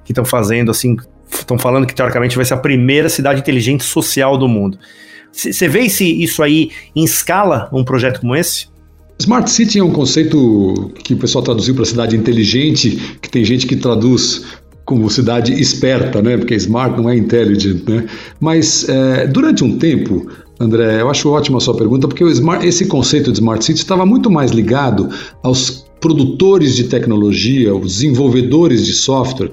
que 0.05 0.13
estão 0.13 0.23
fazendo, 0.23 0.71
assim, 0.71 0.95
estão 1.29 1.59
falando 1.59 1.85
que 1.85 1.93
teoricamente 1.93 2.37
vai 2.37 2.45
ser 2.45 2.53
a 2.53 2.57
primeira 2.57 3.09
cidade 3.09 3.41
inteligente 3.41 3.83
social 3.83 4.37
do 4.37 4.47
mundo. 4.47 4.79
Você 5.29 5.67
vê 5.67 5.89
se 5.89 6.05
isso 6.23 6.41
aí 6.41 6.71
em 6.95 7.03
escala, 7.03 7.69
um 7.73 7.83
projeto 7.83 8.21
como 8.21 8.33
esse? 8.33 8.67
Smart 9.19 9.51
City 9.51 9.77
é 9.77 9.83
um 9.83 9.91
conceito 9.91 10.93
que 11.03 11.13
o 11.13 11.17
pessoal 11.17 11.43
traduziu 11.43 11.75
para 11.75 11.83
cidade 11.83 12.15
inteligente, 12.15 13.17
que 13.21 13.29
tem 13.29 13.43
gente 13.43 13.67
que 13.67 13.75
traduz 13.75 14.45
como 14.85 15.09
cidade 15.09 15.51
esperta, 15.51 16.21
né? 16.21 16.37
Porque 16.37 16.55
smart 16.55 16.95
não 16.95 17.09
é 17.09 17.17
intelligent, 17.17 17.83
né? 17.89 18.05
Mas 18.39 18.87
é, 18.87 19.27
durante 19.27 19.65
um 19.65 19.77
tempo 19.77 20.31
André, 20.59 21.01
eu 21.01 21.09
acho 21.09 21.29
ótima 21.29 21.57
a 21.57 21.61
sua 21.61 21.75
pergunta, 21.75 22.07
porque 22.07 22.23
smart, 22.23 22.65
esse 22.65 22.87
conceito 22.87 23.31
de 23.31 23.37
Smart 23.37 23.63
City 23.63 23.79
estava 23.79 24.05
muito 24.05 24.29
mais 24.29 24.51
ligado 24.51 25.09
aos 25.43 25.85
produtores 25.99 26.75
de 26.75 26.85
tecnologia, 26.85 27.75
os 27.75 27.93
desenvolvedores 27.93 28.85
de 28.85 28.93
software, 28.93 29.51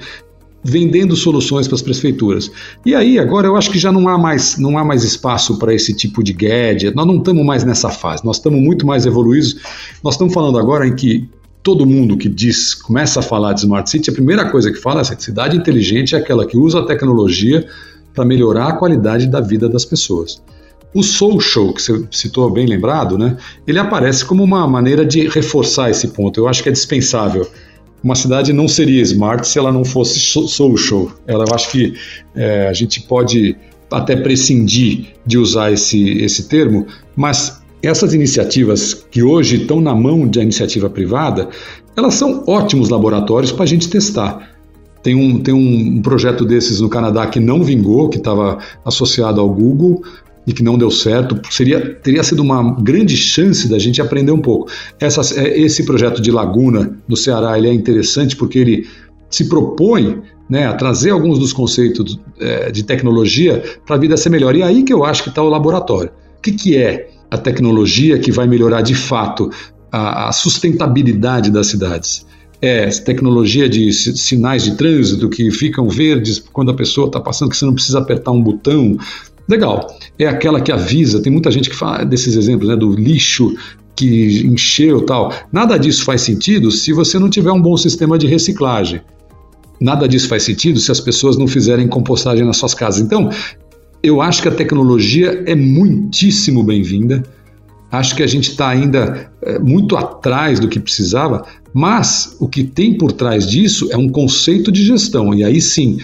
vendendo 0.63 1.15
soluções 1.15 1.69
para 1.69 1.75
as 1.75 1.83
prefeituras. 1.83 2.51
E 2.87 2.95
aí, 2.95 3.19
agora 3.19 3.47
eu 3.47 3.55
acho 3.55 3.71
que 3.71 3.79
já 3.79 3.93
não 3.93 4.09
há 4.09 4.17
mais, 4.17 4.57
não 4.57 4.79
há 4.79 4.85
mais 4.85 5.05
espaço 5.05 5.59
para 5.59 5.75
esse 5.75 5.95
tipo 5.95 6.23
de 6.25 6.33
gadget, 6.33 6.97
nós 6.97 7.07
não 7.07 7.19
estamos 7.19 7.45
mais 7.45 7.65
nessa 7.65 7.91
fase, 7.91 8.25
nós 8.25 8.37
estamos 8.37 8.61
muito 8.61 8.87
mais 8.87 9.05
evoluídos. 9.05 9.57
Nós 10.03 10.15
estamos 10.15 10.33
falando 10.33 10.59
agora 10.59 10.87
em 10.87 10.95
que 10.97 11.29
todo 11.63 11.87
mundo 11.87 12.17
que 12.17 12.29
diz, 12.29 12.75
começa 12.75 13.21
a 13.21 13.23
falar 13.23 13.53
de 13.53 13.61
Smart 13.61 13.89
City, 13.89 14.09
a 14.09 14.13
primeira 14.13 14.51
coisa 14.51 14.71
que 14.71 14.79
fala 14.79 15.03
é 15.03 15.15
que 15.15 15.23
cidade 15.23 15.57
inteligente 15.57 16.15
é 16.15 16.19
aquela 16.19 16.47
que 16.47 16.57
usa 16.57 16.81
a 16.81 16.87
tecnologia 16.87 17.67
para 18.15 18.25
melhorar 18.25 18.69
a 18.69 18.73
qualidade 18.75 19.27
da 19.27 19.41
vida 19.41 19.69
das 19.69 19.85
pessoas. 19.85 20.43
O 20.95 21.03
social, 21.03 21.73
que 21.73 21.83
você 21.83 22.05
citou 22.11 22.49
bem 22.49 22.67
lembrado, 22.67 23.19
né, 23.19 23.37
ele 23.67 23.81
aparece 23.81 24.25
como 24.25 24.45
uma 24.45 24.67
maneira 24.67 25.05
de 25.05 25.29
reforçar 25.29 25.91
esse 25.91 26.09
ponto. 26.09 26.39
Eu 26.39 26.47
acho 26.47 26.63
que 26.63 26.69
é 26.69 26.73
dispensável. 26.73 27.47
Uma 28.03 28.15
cidade 28.15 28.53
não 28.53 28.69
seria 28.69 29.03
smart 29.03 29.47
se 29.47 29.59
ela 29.59 29.73
não 29.73 29.85
fosse 29.85 30.21
social. 30.21 31.11
Ela, 31.27 31.45
eu 31.49 31.55
acho 31.55 31.71
que 31.73 31.95
é, 32.37 32.69
a 32.69 32.73
gente 32.73 33.03
pode 33.03 33.57
até 33.91 34.15
prescindir 34.15 35.07
de 35.27 35.37
usar 35.37 35.73
esse, 35.73 36.19
esse 36.19 36.49
termo, 36.49 36.87
mas 37.17 37.61
essas 37.83 38.15
iniciativas 38.15 38.95
que 39.11 39.23
hoje 39.23 39.63
estão 39.63 39.81
na 39.81 39.95
mão 39.95 40.27
da 40.27 40.43
iniciativa 40.43 40.89
privada, 40.89 41.49
elas 41.97 42.15
são 42.15 42.45
ótimos 42.47 42.89
laboratórios 42.89 43.53
para 43.53 43.65
a 43.65 43.67
gente 43.67 43.89
testar. 43.89 44.55
Tem 45.03 45.15
um, 45.15 45.39
tem 45.41 45.53
um 45.53 46.01
projeto 46.01 46.45
desses 46.45 46.81
no 46.81 46.89
Canadá 46.89 47.27
que 47.27 47.39
não 47.39 47.63
vingou, 47.63 48.09
que 48.09 48.17
estava 48.17 48.59
associado 48.85 49.41
ao 49.41 49.49
Google 49.49 50.03
e 50.47 50.53
que 50.53 50.63
não 50.63 50.77
deu 50.77 50.91
certo. 50.91 51.41
Seria, 51.51 51.95
teria 51.97 52.23
sido 52.23 52.43
uma 52.43 52.75
grande 52.81 53.17
chance 53.17 53.69
da 53.69 53.79
gente 53.79 54.01
aprender 54.01 54.33
um 54.33 54.41
pouco. 54.41 54.71
Essa, 55.01 55.21
é, 55.41 55.61
esse 55.61 55.85
projeto 55.85 56.21
de 56.21 56.31
Laguna 56.31 56.97
no 57.09 57.17
Ceará 57.17 57.57
ele 57.59 57.69
é 57.69 57.73
interessante 57.73 58.37
porque 58.37 58.59
ele 58.59 58.87
se 59.31 59.49
propõe 59.49 60.23
né, 60.49 60.67
a 60.67 60.75
trazer 60.75 61.11
alguns 61.11 61.39
dos 61.39 61.53
conceitos 61.53 62.21
é, 62.39 62.71
de 62.71 62.83
tecnologia 62.83 63.63
para 63.87 63.97
a 63.97 63.99
vida 63.99 64.17
ser 64.17 64.31
melhor. 64.31 64.55
E 64.55 64.63
aí 64.63 64.83
que 64.83 64.93
eu 64.93 65.05
acho 65.05 65.23
que 65.23 65.29
está 65.29 65.43
o 65.43 65.49
laboratório. 65.49 66.11
O 66.39 66.43
que, 66.43 66.53
que 66.53 66.77
é 66.77 67.09
a 67.31 67.39
tecnologia 67.39 68.19
que 68.19 68.31
vai 68.31 68.47
melhorar 68.47 68.83
de 68.83 68.95
fato 68.95 69.51
a, 69.91 70.29
a 70.29 70.33
sustentabilidade 70.33 71.51
das 71.51 71.69
cidades? 71.69 72.27
É 72.61 72.89
tecnologia 72.89 73.69
de 73.69 73.93
sinais 73.93 74.63
de 74.63 74.77
trânsito 74.77 75.29
que 75.29 75.51
ficam 75.51 75.89
verdes 75.89 76.39
quando 76.39 76.71
a 76.71 76.75
pessoa 76.75 77.09
está 77.09 77.21
passando, 77.21 77.51
que 77.51 77.57
você 77.57 77.67
não 77.67 77.75
precisa 77.75 77.99
apertar 77.99 78.31
um 78.31 78.43
botão. 78.43 78.97
Legal. 79.49 79.87
É 80.19 80.27
aquela 80.27 80.61
que 80.61 80.73
avisa, 80.73 81.21
tem 81.21 81.33
muita 81.33 81.51
gente 81.51 81.69
que 81.69 81.77
fala 81.77 82.05
desses 82.05 82.37
exemplos, 82.37 82.69
né, 82.69 82.77
do 82.77 82.93
lixo 82.95 83.55
que 83.97 84.45
encheu 84.47 85.03
tal. 85.03 85.33
Nada 85.53 85.79
disso 85.79 86.05
faz 86.05 86.23
sentido 86.23 86.71
se 86.71 86.93
você 86.93 87.19
não 87.19 87.31
tiver 87.31 87.53
um 87.53 87.61
bom 87.61 87.77
sistema 87.77 88.19
de 88.19 88.27
reciclagem. 88.27 89.01
Nada 89.81 90.09
disso 90.09 90.29
faz 90.29 90.43
sentido 90.43 90.81
se 90.81 90.91
as 90.91 91.01
pessoas 91.01 91.37
não 91.37 91.47
fizerem 91.47 91.87
compostagem 91.87 92.45
nas 92.45 92.57
suas 92.57 92.75
casas. 92.75 93.01
Então, 93.03 93.31
eu 94.03 94.21
acho 94.21 94.43
que 94.43 94.49
a 94.49 94.55
tecnologia 94.55 95.43
é 95.47 95.55
muitíssimo 95.55 96.63
bem-vinda. 96.63 97.23
Acho 97.91 98.17
que 98.17 98.23
a 98.23 98.27
gente 98.27 98.51
está 98.51 98.69
ainda 98.69 99.31
é, 99.43 99.59
muito 99.59 99.97
atrás 99.97 100.59
do 100.59 100.69
que 100.69 100.81
precisava, 100.81 101.45
mas 101.73 102.37
o 102.41 102.49
que 102.49 102.65
tem 102.65 102.99
por 102.99 103.13
trás 103.13 103.49
disso 103.49 103.89
é 103.93 103.97
um 103.97 104.09
conceito 104.09 104.73
de 104.73 104.85
gestão. 104.85 105.33
E 105.35 105.45
aí 105.45 105.61
sim, 105.61 105.99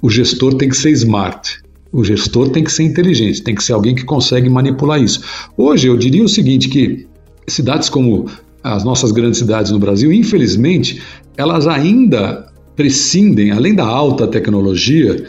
o 0.00 0.08
gestor 0.08 0.54
tem 0.54 0.68
que 0.68 0.76
ser 0.76 0.90
smart. 0.90 1.60
O 1.92 2.02
gestor 2.02 2.48
tem 2.48 2.64
que 2.64 2.72
ser 2.72 2.84
inteligente, 2.84 3.42
tem 3.42 3.54
que 3.54 3.62
ser 3.62 3.74
alguém 3.74 3.94
que 3.94 4.04
consegue 4.04 4.48
manipular 4.48 5.00
isso. 5.00 5.20
Hoje 5.56 5.88
eu 5.88 5.96
diria 5.96 6.24
o 6.24 6.28
seguinte 6.28 6.68
que 6.68 7.06
cidades 7.46 7.90
como 7.90 8.26
as 8.64 8.82
nossas 8.82 9.12
grandes 9.12 9.38
cidades 9.38 9.70
no 9.70 9.78
Brasil, 9.78 10.10
infelizmente, 10.10 11.02
elas 11.36 11.66
ainda 11.66 12.46
prescindem, 12.74 13.50
além 13.50 13.74
da 13.74 13.84
alta 13.84 14.26
tecnologia, 14.26 15.22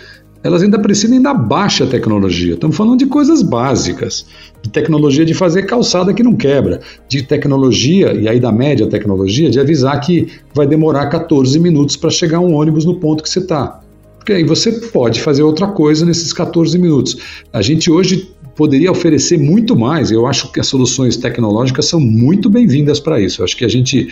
elas 0.43 0.61
ainda 0.61 0.77
prescindem 0.79 1.21
da 1.21 1.33
baixa 1.33 1.85
tecnologia. 1.85 2.53
Estamos 2.53 2.75
falando 2.75 2.99
de 2.99 3.07
coisas 3.07 3.41
básicas, 3.41 4.25
de 4.61 4.69
tecnologia 4.69 5.25
de 5.25 5.33
fazer 5.33 5.63
calçada 5.63 6.13
que 6.13 6.21
não 6.21 6.35
quebra, 6.35 6.81
de 7.09 7.23
tecnologia, 7.23 8.13
e 8.13 8.27
aí 8.27 8.39
da 8.39 8.51
média 8.51 8.87
tecnologia, 8.87 9.49
de 9.49 9.59
avisar 9.59 9.99
que 9.99 10.27
vai 10.53 10.67
demorar 10.67 11.07
14 11.07 11.57
minutos 11.59 11.95
para 11.95 12.09
chegar 12.09 12.39
um 12.39 12.53
ônibus 12.53 12.85
no 12.85 12.95
ponto 12.95 13.23
que 13.23 13.29
você 13.29 13.39
está. 13.39 13.82
Porque 14.23 14.31
aí 14.31 14.43
você 14.45 14.71
pode 14.71 15.21
fazer 15.21 15.43
outra 15.43 15.67
coisa 15.67 16.05
nesses 16.05 16.31
14 16.31 16.79
minutos. 16.79 17.17
A 17.51 17.61
gente 17.61 17.91
hoje 17.91 18.31
poderia 18.55 18.89
oferecer 18.89 19.37
muito 19.37 19.75
mais. 19.75 20.11
Eu 20.11 20.25
acho 20.25 20.49
que 20.49 20.61
as 20.61 20.67
soluções 20.67 21.17
tecnológicas 21.17 21.87
são 21.87 21.99
muito 21.99 22.49
bem-vindas 22.49 23.01
para 23.01 23.19
isso. 23.19 23.41
Eu 23.41 23.43
acho 23.43 23.57
que 23.57 23.65
a 23.65 23.67
gente 23.67 24.07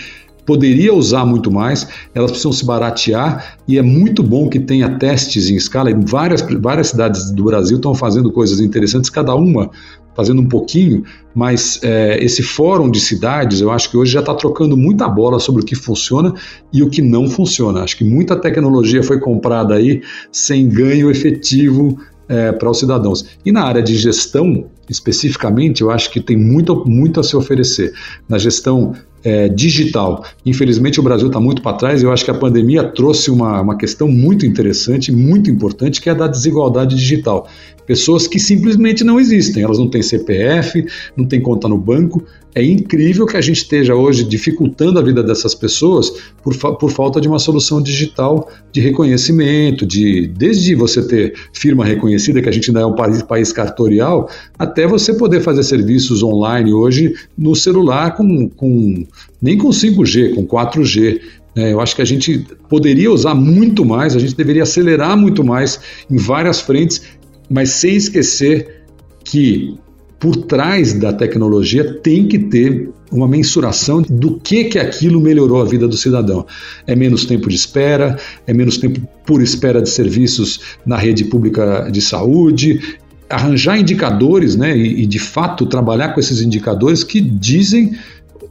poderia 0.46 0.94
usar 0.94 1.26
muito 1.26 1.50
mais, 1.50 1.88
elas 2.14 2.32
precisam 2.32 2.52
se 2.52 2.66
baratear 2.66 3.58
e 3.68 3.78
é 3.78 3.82
muito 3.82 4.22
bom 4.22 4.50
que 4.50 4.60
tenha 4.60 4.98
testes 4.98 5.50
em 5.50 5.56
escala. 5.56 5.92
Várias, 6.06 6.42
várias 6.60 6.88
cidades 6.88 7.32
do 7.32 7.46
Brasil 7.46 7.78
estão 7.78 7.96
fazendo 7.96 8.30
coisas 8.32 8.60
interessantes, 8.60 9.10
cada 9.10 9.34
uma 9.34 9.70
fazendo 10.16 10.42
um 10.42 10.48
pouquinho, 10.48 11.04
mas 11.34 11.80
é, 11.84 12.24
esse 12.24 12.44
fórum 12.44 12.90
de 12.90 13.00
cidades, 13.00 13.62
eu 13.62 13.72
acho 13.72 13.90
que 13.90 13.98
hoje 13.98 14.12
já 14.12 14.20
está 14.20 14.34
trocando 14.34 14.76
muita 14.76 15.08
bola 15.08 15.40
sobre 15.40 15.62
o 15.62 15.66
que 15.66 15.76
funciona 15.76 16.34
e 16.74 16.84
o 16.84 16.90
que 16.90 17.02
não 17.02 17.30
funciona. 17.30 17.82
Acho 17.82 17.98
que 17.98 18.04
muita 18.04 18.36
tecnologia 18.36 19.02
foi 19.04 19.20
comprada 19.20 19.76
aí 19.76 20.02
sem 20.32 20.68
ganho 20.68 21.10
efetivo 21.10 21.98
é, 22.28 22.52
para 22.52 22.70
os 22.70 22.80
cidadãos. 22.80 23.26
E 23.46 23.52
na 23.52 23.64
área 23.64 23.82
de 23.82 23.96
gestão, 23.98 24.66
especificamente, 24.90 25.82
eu 25.82 25.92
acho 25.92 26.10
que 26.12 26.20
tem 26.20 26.38
muito, 26.38 26.86
muito 26.88 27.20
a 27.20 27.24
se 27.24 27.36
oferecer. 27.36 27.94
Na 28.28 28.38
gestão 28.38 28.94
é, 29.24 29.50
digital. 29.50 30.24
Infelizmente, 30.46 31.00
o 31.00 31.04
Brasil 31.04 31.28
está 31.28 31.40
muito 31.40 31.62
para 31.62 31.78
trás 31.78 32.02
e 32.02 32.06
eu 32.06 32.12
acho 32.12 32.26
que 32.26 32.32
a 32.32 32.36
pandemia 32.36 32.84
trouxe 32.84 33.30
uma, 33.30 33.62
uma 33.62 33.78
questão 33.78 34.08
muito 34.08 34.46
interessante, 34.46 35.12
muito 35.12 35.50
importante, 35.50 36.02
que 36.02 36.10
é 36.10 36.12
a 36.12 36.16
da 36.16 36.28
desigualdade 36.28 36.96
digital. 36.96 37.48
Pessoas 37.86 38.28
que 38.28 38.40
simplesmente 38.40 39.04
não 39.04 39.20
existem, 39.20 39.64
elas 39.64 39.78
não 39.78 39.90
têm 39.90 40.02
CPF, 40.02 40.86
não 41.16 41.26
têm 41.26 41.42
conta 41.42 41.68
no 41.68 41.78
banco. 41.78 42.24
É 42.54 42.62
incrível 42.62 43.26
que 43.26 43.38
a 43.38 43.42
gente 43.42 43.58
esteja 43.58 43.96
hoje 43.96 44.26
dificultando 44.26 45.00
a 45.00 45.02
vida 45.02 45.24
dessas 45.24 45.56
pessoas 45.56 46.12
por, 46.44 46.54
fa 46.54 46.74
por 46.74 46.92
falta 46.92 47.22
de 47.22 47.28
uma 47.28 47.40
solução 47.40 47.82
digital 47.82 48.50
de 48.74 48.82
reconhecimento, 48.82 49.86
de 49.86 50.28
desde 50.28 50.76
você 50.76 51.02
ter 51.08 51.34
firma 51.54 51.86
reconhecida, 51.86 52.42
que 52.42 52.50
a 52.50 52.52
gente 52.52 52.70
ainda 52.70 52.82
é 52.82 52.86
um 52.86 52.96
país, 52.96 53.22
país 53.24 53.54
cartorial, 53.54 54.30
até 54.60 54.86
você 54.86 55.14
poder 55.14 55.42
fazer 55.42 55.64
serviços 55.64 56.22
online 56.22 56.74
hoje 56.74 57.14
no 57.38 57.56
celular 57.56 58.16
com, 58.18 58.50
com 58.50 59.06
nem 59.42 59.58
com 59.58 59.70
5G, 59.70 60.36
com 60.36 60.46
4G. 60.46 61.22
É, 61.56 61.72
eu 61.72 61.80
acho 61.80 61.96
que 61.96 62.02
a 62.02 62.06
gente 62.06 62.46
poderia 62.70 63.12
usar 63.12 63.34
muito 63.34 63.86
mais, 63.86 64.16
a 64.16 64.20
gente 64.20 64.36
deveria 64.36 64.64
acelerar 64.64 65.18
muito 65.18 65.44
mais 65.44 65.80
em 66.10 66.18
várias 66.18 66.60
frentes, 66.60 67.02
mas 67.50 67.70
sem 67.70 67.96
esquecer 67.96 68.84
que 69.24 69.78
por 70.22 70.36
trás 70.36 70.94
da 70.94 71.12
tecnologia 71.12 71.96
tem 71.96 72.28
que 72.28 72.38
ter 72.38 72.92
uma 73.12 73.28
mensuração 73.28 74.04
do 74.04 74.40
que 74.40 74.66
que 74.66 74.78
aquilo 74.78 75.20
melhorou 75.20 75.60
a 75.60 75.66
vida 75.66 75.88
do 75.88 75.98
cidadão. 75.98 76.46
É 76.86 76.96
menos 76.96 77.26
tempo 77.26 77.50
de 77.50 77.56
espera, 77.56 78.18
é 78.46 78.54
menos 78.54 78.78
tempo 78.78 79.02
por 79.26 79.42
espera 79.42 79.82
de 79.82 79.90
serviços 79.90 80.60
na 80.86 80.96
rede 80.96 81.26
pública 81.26 81.90
de 81.92 82.00
saúde, 82.00 83.00
arranjar 83.28 83.80
indicadores, 83.80 84.56
né, 84.56 84.78
e, 84.78 85.02
e 85.02 85.06
de 85.08 85.18
fato 85.18 85.66
trabalhar 85.66 86.10
com 86.10 86.20
esses 86.20 86.40
indicadores 86.40 87.04
que 87.04 87.20
dizem 87.20 87.98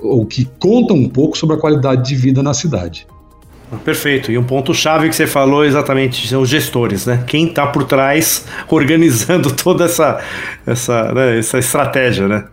ou 0.00 0.26
que 0.26 0.48
contam 0.58 0.96
um 0.96 1.08
pouco 1.08 1.38
sobre 1.38 1.54
a 1.54 1.58
qualidade 1.58 2.08
de 2.08 2.16
vida 2.16 2.42
na 2.42 2.52
cidade. 2.52 3.06
Perfeito. 3.78 4.32
E 4.32 4.38
um 4.38 4.42
ponto-chave 4.42 5.08
que 5.08 5.14
você 5.14 5.26
falou 5.26 5.64
exatamente 5.64 6.26
são 6.26 6.42
os 6.42 6.48
gestores, 6.48 7.06
né? 7.06 7.24
Quem 7.26 7.46
está 7.46 7.66
por 7.66 7.84
trás 7.84 8.44
organizando 8.68 9.52
toda 9.52 9.84
essa, 9.84 10.20
essa, 10.66 11.12
né, 11.12 11.38
essa 11.38 11.58
estratégia, 11.58 12.26
né? 12.26 12.44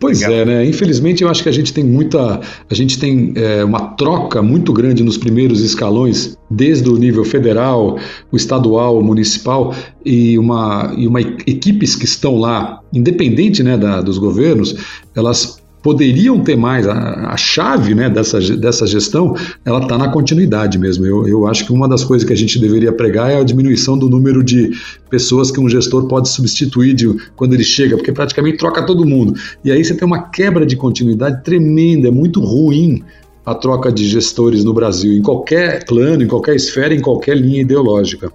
Pois 0.00 0.20
Legal. 0.20 0.34
é, 0.34 0.44
né? 0.46 0.66
Infelizmente 0.66 1.22
eu 1.22 1.28
acho 1.28 1.42
que 1.42 1.48
a 1.50 1.52
gente 1.52 1.74
tem 1.74 1.84
muita. 1.84 2.40
A 2.70 2.74
gente 2.74 2.98
tem 2.98 3.34
é, 3.36 3.62
uma 3.62 3.94
troca 3.96 4.40
muito 4.40 4.72
grande 4.72 5.04
nos 5.04 5.18
primeiros 5.18 5.60
escalões, 5.60 6.38
desde 6.50 6.88
o 6.88 6.96
nível 6.96 7.22
federal, 7.22 7.98
o 8.32 8.36
estadual, 8.36 8.98
o 8.98 9.04
municipal, 9.04 9.74
e 10.02 10.38
uma, 10.38 10.94
e 10.96 11.06
uma 11.06 11.20
equipes 11.20 11.94
que 11.94 12.06
estão 12.06 12.38
lá, 12.38 12.80
independente 12.94 13.62
né, 13.62 13.76
da, 13.76 14.00
dos 14.00 14.16
governos, 14.16 14.74
elas 15.14 15.59
poderiam 15.82 16.40
ter 16.40 16.56
mais. 16.56 16.86
A, 16.86 17.32
a 17.32 17.36
chave 17.36 17.94
né, 17.94 18.08
dessa, 18.08 18.40
dessa 18.56 18.86
gestão, 18.86 19.34
ela 19.64 19.80
está 19.80 19.96
na 19.96 20.08
continuidade 20.08 20.78
mesmo. 20.78 21.06
Eu, 21.06 21.26
eu 21.26 21.46
acho 21.46 21.66
que 21.66 21.72
uma 21.72 21.88
das 21.88 22.04
coisas 22.04 22.26
que 22.26 22.32
a 22.32 22.36
gente 22.36 22.58
deveria 22.58 22.92
pregar 22.92 23.30
é 23.30 23.40
a 23.40 23.44
diminuição 23.44 23.98
do 23.98 24.08
número 24.08 24.42
de 24.42 24.70
pessoas 25.08 25.50
que 25.50 25.60
um 25.60 25.68
gestor 25.68 26.06
pode 26.06 26.28
substituir 26.28 26.94
de, 26.94 27.08
quando 27.36 27.54
ele 27.54 27.64
chega, 27.64 27.96
porque 27.96 28.12
praticamente 28.12 28.58
troca 28.58 28.84
todo 28.84 29.06
mundo. 29.06 29.34
E 29.64 29.70
aí 29.70 29.84
você 29.84 29.94
tem 29.94 30.06
uma 30.06 30.30
quebra 30.30 30.64
de 30.64 30.76
continuidade 30.76 31.42
tremenda, 31.42 32.08
é 32.08 32.10
muito 32.10 32.40
ruim 32.40 33.02
a 33.44 33.54
troca 33.54 33.90
de 33.90 34.06
gestores 34.06 34.64
no 34.64 34.72
Brasil, 34.72 35.12
em 35.12 35.22
qualquer 35.22 35.84
plano, 35.84 36.22
em 36.22 36.26
qualquer 36.26 36.54
esfera, 36.54 36.94
em 36.94 37.00
qualquer 37.00 37.36
linha 37.36 37.62
ideológica. 37.62 38.30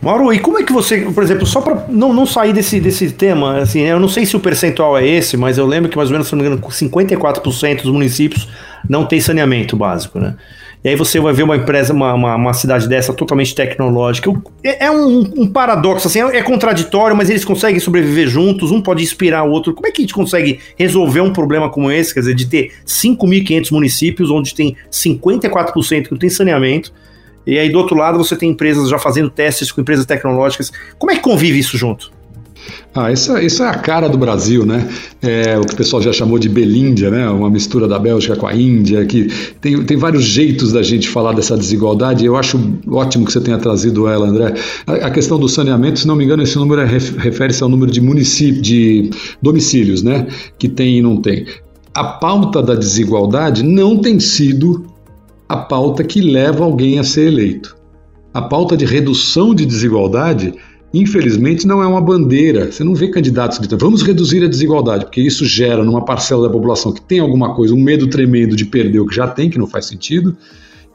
Mauro, 0.00 0.32
e 0.32 0.38
como 0.38 0.58
é 0.58 0.62
que 0.62 0.72
você, 0.72 0.98
por 0.98 1.22
exemplo, 1.22 1.46
só 1.46 1.60
para 1.60 1.86
não, 1.88 2.12
não 2.12 2.26
sair 2.26 2.52
desse, 2.52 2.78
desse 2.78 3.10
tema, 3.10 3.58
assim, 3.58 3.80
eu 3.80 3.98
não 3.98 4.08
sei 4.08 4.24
se 4.26 4.36
o 4.36 4.40
percentual 4.40 4.96
é 4.96 5.06
esse, 5.06 5.36
mas 5.36 5.58
eu 5.58 5.66
lembro 5.66 5.90
que 5.90 5.96
mais 5.96 6.10
ou 6.10 6.12
menos, 6.12 6.28
se 6.28 6.34
não 6.34 6.42
me 6.42 6.48
engano, 6.48 6.62
54% 6.62 7.82
dos 7.82 7.92
municípios 7.92 8.48
não 8.88 9.04
tem 9.04 9.20
saneamento 9.20 9.76
básico, 9.76 10.18
né? 10.18 10.36
e 10.86 10.90
aí 10.90 10.94
você 10.94 11.18
vai 11.18 11.32
ver 11.32 11.42
uma 11.42 11.56
empresa, 11.56 11.92
uma, 11.92 12.14
uma, 12.14 12.36
uma 12.36 12.52
cidade 12.52 12.88
dessa 12.88 13.12
totalmente 13.12 13.52
tecnológica. 13.56 14.32
É, 14.62 14.86
é 14.86 14.90
um, 14.90 15.18
um, 15.36 15.48
paradoxo, 15.48 16.06
assim, 16.06 16.20
é, 16.20 16.36
é, 16.36 16.42
contraditório, 16.42 17.16
mas 17.16 17.28
eles 17.28 17.44
conseguem 17.44 17.80
sobreviver 17.80 18.28
juntos, 18.28 18.70
um 18.70 18.80
pode 18.80 19.02
inspirar 19.02 19.42
o 19.42 19.50
outro. 19.50 19.74
Como 19.74 19.88
é 19.88 19.90
que 19.90 20.00
a 20.00 20.04
gente 20.04 20.14
consegue 20.14 20.60
resolver 20.76 21.22
um 21.22 21.32
problema 21.32 21.68
como 21.68 21.90
esse, 21.90 22.14
quer 22.14 22.20
dizer, 22.20 22.36
de 22.36 22.46
ter 22.46 22.72
5.500 22.86 23.72
municípios 23.72 24.30
onde 24.30 24.54
tem 24.54 24.76
54% 24.88 26.04
que 26.04 26.12
não 26.12 26.18
tem 26.18 26.30
saneamento, 26.30 26.92
e 27.46 27.58
aí 27.58 27.70
do 27.70 27.78
outro 27.78 27.96
lado 27.96 28.18
você 28.18 28.36
tem 28.36 28.50
empresas 28.50 28.88
já 28.88 28.98
fazendo 28.98 29.30
testes 29.30 29.70
com 29.70 29.80
empresas 29.80 30.04
tecnológicas. 30.04 30.72
Como 30.98 31.12
é 31.12 31.16
que 31.16 31.22
convive 31.22 31.58
isso 31.58 31.76
junto? 31.76 32.10
Ah, 32.94 33.12
isso, 33.12 33.36
é, 33.36 33.44
isso 33.44 33.62
é 33.62 33.68
a 33.68 33.74
cara 33.74 34.08
do 34.08 34.16
Brasil, 34.16 34.64
né? 34.64 34.88
É, 35.20 35.58
o 35.58 35.66
que 35.66 35.74
o 35.74 35.76
pessoal 35.76 36.00
já 36.00 36.12
chamou 36.14 36.38
de 36.38 36.48
Belíndia, 36.48 37.10
né? 37.10 37.28
Uma 37.28 37.50
mistura 37.50 37.86
da 37.86 37.98
Bélgica 37.98 38.34
com 38.36 38.46
a 38.46 38.54
Índia, 38.54 39.04
que 39.04 39.28
tem, 39.60 39.84
tem 39.84 39.96
vários 39.98 40.24
jeitos 40.24 40.72
da 40.72 40.82
gente 40.82 41.06
falar 41.08 41.34
dessa 41.34 41.58
desigualdade. 41.58 42.24
Eu 42.24 42.36
acho 42.36 42.58
ótimo 42.88 43.26
que 43.26 43.32
você 43.32 43.40
tenha 43.40 43.58
trazido 43.58 44.08
ela, 44.08 44.26
André. 44.26 44.54
A, 44.86 44.92
a 44.94 45.10
questão 45.10 45.38
do 45.38 45.46
saneamento, 45.46 45.98
se 46.00 46.06
não 46.06 46.16
me 46.16 46.24
engano, 46.24 46.42
esse 46.42 46.56
número 46.56 46.80
é, 46.80 46.86
refere-se 46.86 47.62
ao 47.62 47.68
número 47.68 47.92
de 47.92 48.00
municípios, 48.00 48.62
de 48.62 49.10
domicílios, 49.42 50.02
né? 50.02 50.26
Que 50.58 50.66
tem 50.66 50.96
e 50.96 51.02
não 51.02 51.18
tem. 51.18 51.44
A 51.92 52.04
pauta 52.04 52.62
da 52.62 52.74
desigualdade 52.74 53.62
não 53.62 53.98
tem 53.98 54.18
sido 54.18 54.86
a 55.48 55.56
pauta 55.56 56.02
que 56.04 56.20
leva 56.20 56.64
alguém 56.64 56.98
a 56.98 57.04
ser 57.04 57.28
eleito. 57.28 57.76
A 58.34 58.42
pauta 58.42 58.76
de 58.76 58.84
redução 58.84 59.54
de 59.54 59.64
desigualdade 59.64 60.54
infelizmente, 60.92 61.66
não 61.66 61.82
é 61.82 61.86
uma 61.86 62.00
bandeira. 62.00 62.70
Você 62.70 62.82
não 62.82 62.94
vê 62.94 63.08
candidatos 63.08 63.58
gritando, 63.58 63.80
vamos 63.80 64.02
reduzir 64.02 64.42
a 64.44 64.48
desigualdade, 64.48 65.04
porque 65.04 65.20
isso 65.20 65.44
gera 65.44 65.84
numa 65.84 66.04
parcela 66.04 66.46
da 66.46 66.52
população 66.52 66.92
que 66.92 67.02
tem 67.02 67.18
alguma 67.18 67.54
coisa, 67.54 67.74
um 67.74 67.80
medo 67.80 68.06
tremendo 68.08 68.56
de 68.56 68.64
perder 68.64 69.00
o 69.00 69.06
que 69.06 69.14
já 69.14 69.28
tem, 69.28 69.50
que 69.50 69.58
não 69.58 69.66
faz 69.66 69.86
sentido. 69.86 70.36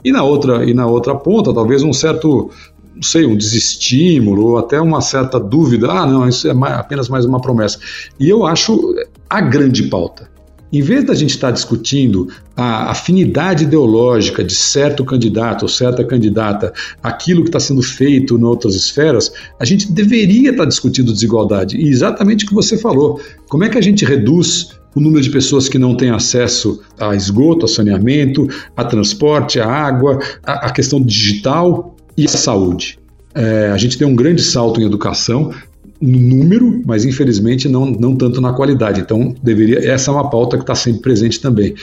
E 0.03 0.12
na 0.12 0.24
outra, 0.24 0.67
e 0.67 0.74
na 0.74 0.88
outra 0.88 1.13
ponta, 1.13 1.53
talvez 1.53 1.84
um 1.84 1.93
certo, 1.93 2.50
não 2.96 3.03
sei, 3.03 3.25
um 3.25 3.36
desestímulo, 3.36 4.48
ou 4.48 4.58
até 4.58 4.81
uma 4.81 5.01
certa 5.01 5.39
dúvida, 5.39 5.91
ah, 5.91 6.05
não, 6.08 6.27
isso 6.27 6.48
é 6.48 6.51
apenas 6.74 7.08
mais 7.08 7.25
uma 7.25 7.39
promessa. 7.39 7.79
E 8.20 8.27
eu 8.27 8.46
acho 8.46 8.96
a 9.29 9.41
grande 9.41 9.84
pauta. 9.84 10.29
Em 10.71 10.81
vez 10.81 11.03
da 11.03 11.13
gente 11.13 11.31
estar 11.31 11.51
discutindo 11.51 12.29
a 12.55 12.91
afinidade 12.91 13.65
ideológica 13.65 14.43
de 14.43 14.55
certo 14.55 15.03
candidato 15.03 15.63
ou 15.63 15.67
certa 15.67 16.03
candidata, 16.03 16.71
aquilo 17.03 17.43
que 17.43 17.49
está 17.49 17.59
sendo 17.59 17.81
feito 17.81 18.37
em 18.37 18.43
outras 18.43 18.73
esferas, 18.75 19.31
a 19.59 19.65
gente 19.65 19.91
deveria 19.91 20.51
estar 20.51 20.65
discutindo 20.65 21.11
desigualdade. 21.11 21.75
E 21.75 21.89
exatamente 21.89 22.45
o 22.45 22.47
que 22.47 22.53
você 22.53 22.77
falou. 22.77 23.19
Como 23.49 23.63
é 23.63 23.69
que 23.69 23.77
a 23.77 23.81
gente 23.81 24.05
reduz 24.05 24.69
o 24.95 25.01
número 25.01 25.21
de 25.21 25.29
pessoas 25.29 25.67
que 25.67 25.77
não 25.77 25.95
têm 25.95 26.09
acesso 26.09 26.81
a 26.97 27.15
esgoto, 27.15 27.65
a 27.65 27.69
saneamento, 27.69 28.47
a 28.75 28.83
transporte, 28.83 29.59
a 29.59 29.67
água, 29.67 30.19
a, 30.43 30.67
a 30.67 30.69
questão 30.71 31.01
digital 31.01 31.95
e 32.17 32.25
a 32.25 32.29
saúde? 32.29 32.97
É, 33.33 33.71
a 33.73 33.77
gente 33.77 33.97
tem 33.97 34.05
um 34.05 34.15
grande 34.15 34.41
salto 34.41 34.81
em 34.81 34.85
educação, 34.85 35.53
no 36.01 36.20
número, 36.20 36.81
mas 36.86 37.05
infelizmente 37.05 37.70
não, 37.70 37.86
não 37.86 38.15
tanto 38.15 38.41
na 38.41 38.53
qualidade. 38.53 39.01
Então, 39.01 39.36
deveria 39.43 39.79
essa 39.79 40.10
é 40.10 40.13
uma 40.13 40.29
pauta 40.29 40.58
que 40.58 40.63
está 40.63 40.75
sempre 40.75 41.01
presente 41.01 41.39
também. 41.39 41.75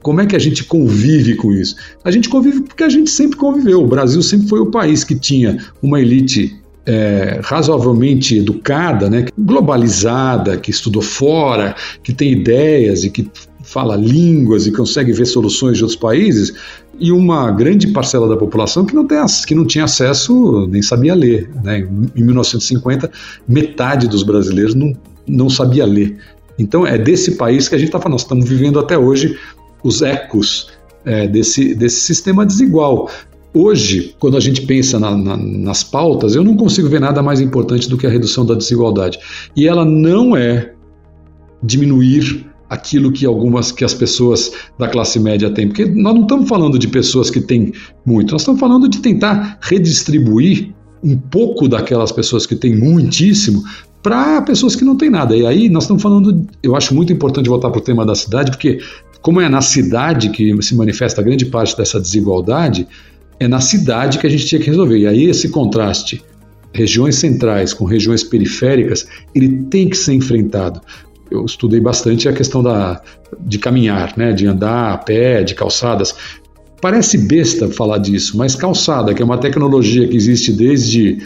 Como 0.00 0.20
é 0.20 0.26
que 0.26 0.36
a 0.36 0.38
gente 0.38 0.64
convive 0.64 1.34
com 1.34 1.52
isso? 1.52 1.76
A 2.04 2.10
gente 2.10 2.28
convive 2.28 2.62
porque 2.62 2.84
a 2.84 2.88
gente 2.88 3.10
sempre 3.10 3.36
conviveu. 3.36 3.82
O 3.82 3.86
Brasil 3.86 4.22
sempre 4.22 4.48
foi 4.48 4.60
o 4.60 4.66
país 4.66 5.04
que 5.04 5.14
tinha 5.14 5.58
uma 5.82 6.00
elite 6.00 6.56
é, 6.86 7.40
razoavelmente 7.42 8.38
educada, 8.38 9.10
né, 9.10 9.26
globalizada, 9.36 10.56
que 10.56 10.70
estudou 10.70 11.02
fora, 11.02 11.74
que 12.02 12.14
tem 12.14 12.32
ideias 12.32 13.04
e 13.04 13.10
que 13.10 13.30
fala 13.62 13.96
línguas 13.96 14.66
e 14.66 14.72
consegue 14.72 15.12
ver 15.12 15.26
soluções 15.26 15.76
de 15.76 15.84
outros 15.84 16.00
países, 16.00 16.54
e 16.98 17.12
uma 17.12 17.50
grande 17.50 17.88
parcela 17.88 18.28
da 18.28 18.36
população 18.36 18.84
que 18.84 18.94
não, 18.94 19.06
tem, 19.06 19.18
que 19.46 19.54
não 19.54 19.64
tinha 19.64 19.84
acesso, 19.84 20.66
nem 20.68 20.82
sabia 20.82 21.14
ler. 21.14 21.50
Né? 21.62 21.86
Em 22.16 22.22
1950, 22.22 23.10
metade 23.46 24.08
dos 24.08 24.22
brasileiros 24.22 24.74
não, 24.74 24.92
não 25.26 25.48
sabia 25.48 25.86
ler. 25.86 26.18
Então 26.58 26.86
é 26.86 26.98
desse 26.98 27.36
país 27.36 27.68
que 27.68 27.74
a 27.74 27.78
gente 27.78 27.88
está 27.88 27.98
falando, 27.98 28.14
nós 28.14 28.22
estamos 28.22 28.48
vivendo 28.48 28.78
até 28.78 28.98
hoje 28.98 29.38
os 29.82 30.02
ecos 30.02 30.70
é, 31.04 31.28
desse, 31.28 31.74
desse 31.74 32.00
sistema 32.00 32.44
desigual. 32.44 33.08
Hoje, 33.54 34.14
quando 34.18 34.36
a 34.36 34.40
gente 34.40 34.62
pensa 34.62 34.98
na, 34.98 35.16
na, 35.16 35.36
nas 35.36 35.82
pautas, 35.82 36.34
eu 36.34 36.44
não 36.44 36.56
consigo 36.56 36.88
ver 36.88 37.00
nada 37.00 37.22
mais 37.22 37.40
importante 37.40 37.88
do 37.88 37.96
que 37.96 38.06
a 38.06 38.10
redução 38.10 38.44
da 38.44 38.54
desigualdade. 38.54 39.18
E 39.56 39.66
ela 39.66 39.84
não 39.84 40.36
é 40.36 40.72
diminuir 41.62 42.47
aquilo 42.68 43.10
que 43.10 43.24
algumas 43.24 43.72
que 43.72 43.84
as 43.84 43.94
pessoas 43.94 44.52
da 44.78 44.88
classe 44.88 45.18
média 45.18 45.50
têm, 45.50 45.68
porque 45.68 45.86
nós 45.86 46.14
não 46.14 46.22
estamos 46.22 46.48
falando 46.48 46.78
de 46.78 46.88
pessoas 46.88 47.30
que 47.30 47.40
têm 47.40 47.72
muito, 48.04 48.32
nós 48.32 48.42
estamos 48.42 48.60
falando 48.60 48.88
de 48.88 49.00
tentar 49.00 49.58
redistribuir 49.60 50.74
um 51.02 51.16
pouco 51.16 51.68
daquelas 51.68 52.12
pessoas 52.12 52.44
que 52.44 52.56
têm 52.56 52.76
muitíssimo 52.76 53.62
para 54.02 54.42
pessoas 54.42 54.74
que 54.74 54.84
não 54.84 54.96
têm 54.96 55.10
nada. 55.10 55.36
E 55.36 55.46
aí 55.46 55.68
nós 55.68 55.84
estamos 55.84 56.02
falando, 56.02 56.46
eu 56.62 56.76
acho 56.76 56.94
muito 56.94 57.12
importante 57.12 57.48
voltar 57.48 57.70
para 57.70 57.78
o 57.78 57.82
tema 57.82 58.04
da 58.04 58.14
cidade, 58.14 58.50
porque 58.50 58.80
como 59.20 59.40
é 59.40 59.48
na 59.48 59.60
cidade 59.60 60.30
que 60.30 60.60
se 60.62 60.74
manifesta 60.74 61.22
grande 61.22 61.46
parte 61.46 61.76
dessa 61.76 62.00
desigualdade, 62.00 62.86
é 63.40 63.46
na 63.46 63.60
cidade 63.60 64.18
que 64.18 64.26
a 64.26 64.30
gente 64.30 64.46
tinha 64.46 64.60
que 64.60 64.66
resolver. 64.66 64.98
E 64.98 65.06
aí 65.06 65.24
esse 65.24 65.48
contraste 65.48 66.22
regiões 66.72 67.16
centrais 67.16 67.72
com 67.72 67.84
regiões 67.84 68.22
periféricas, 68.22 69.06
ele 69.34 69.64
tem 69.64 69.88
que 69.88 69.96
ser 69.96 70.12
enfrentado 70.12 70.80
eu 71.30 71.44
estudei 71.44 71.80
bastante 71.80 72.28
a 72.28 72.32
questão 72.32 72.62
da, 72.62 73.00
de 73.40 73.58
caminhar, 73.58 74.16
né, 74.16 74.32
de 74.32 74.46
andar 74.46 74.92
a 74.92 74.98
pé, 74.98 75.42
de 75.42 75.54
calçadas. 75.54 76.14
Parece 76.80 77.18
besta 77.18 77.68
falar 77.68 77.98
disso, 77.98 78.36
mas 78.36 78.54
calçada, 78.54 79.12
que 79.12 79.20
é 79.20 79.24
uma 79.24 79.38
tecnologia 79.38 80.06
que 80.06 80.16
existe 80.16 80.52
desde, 80.52 81.18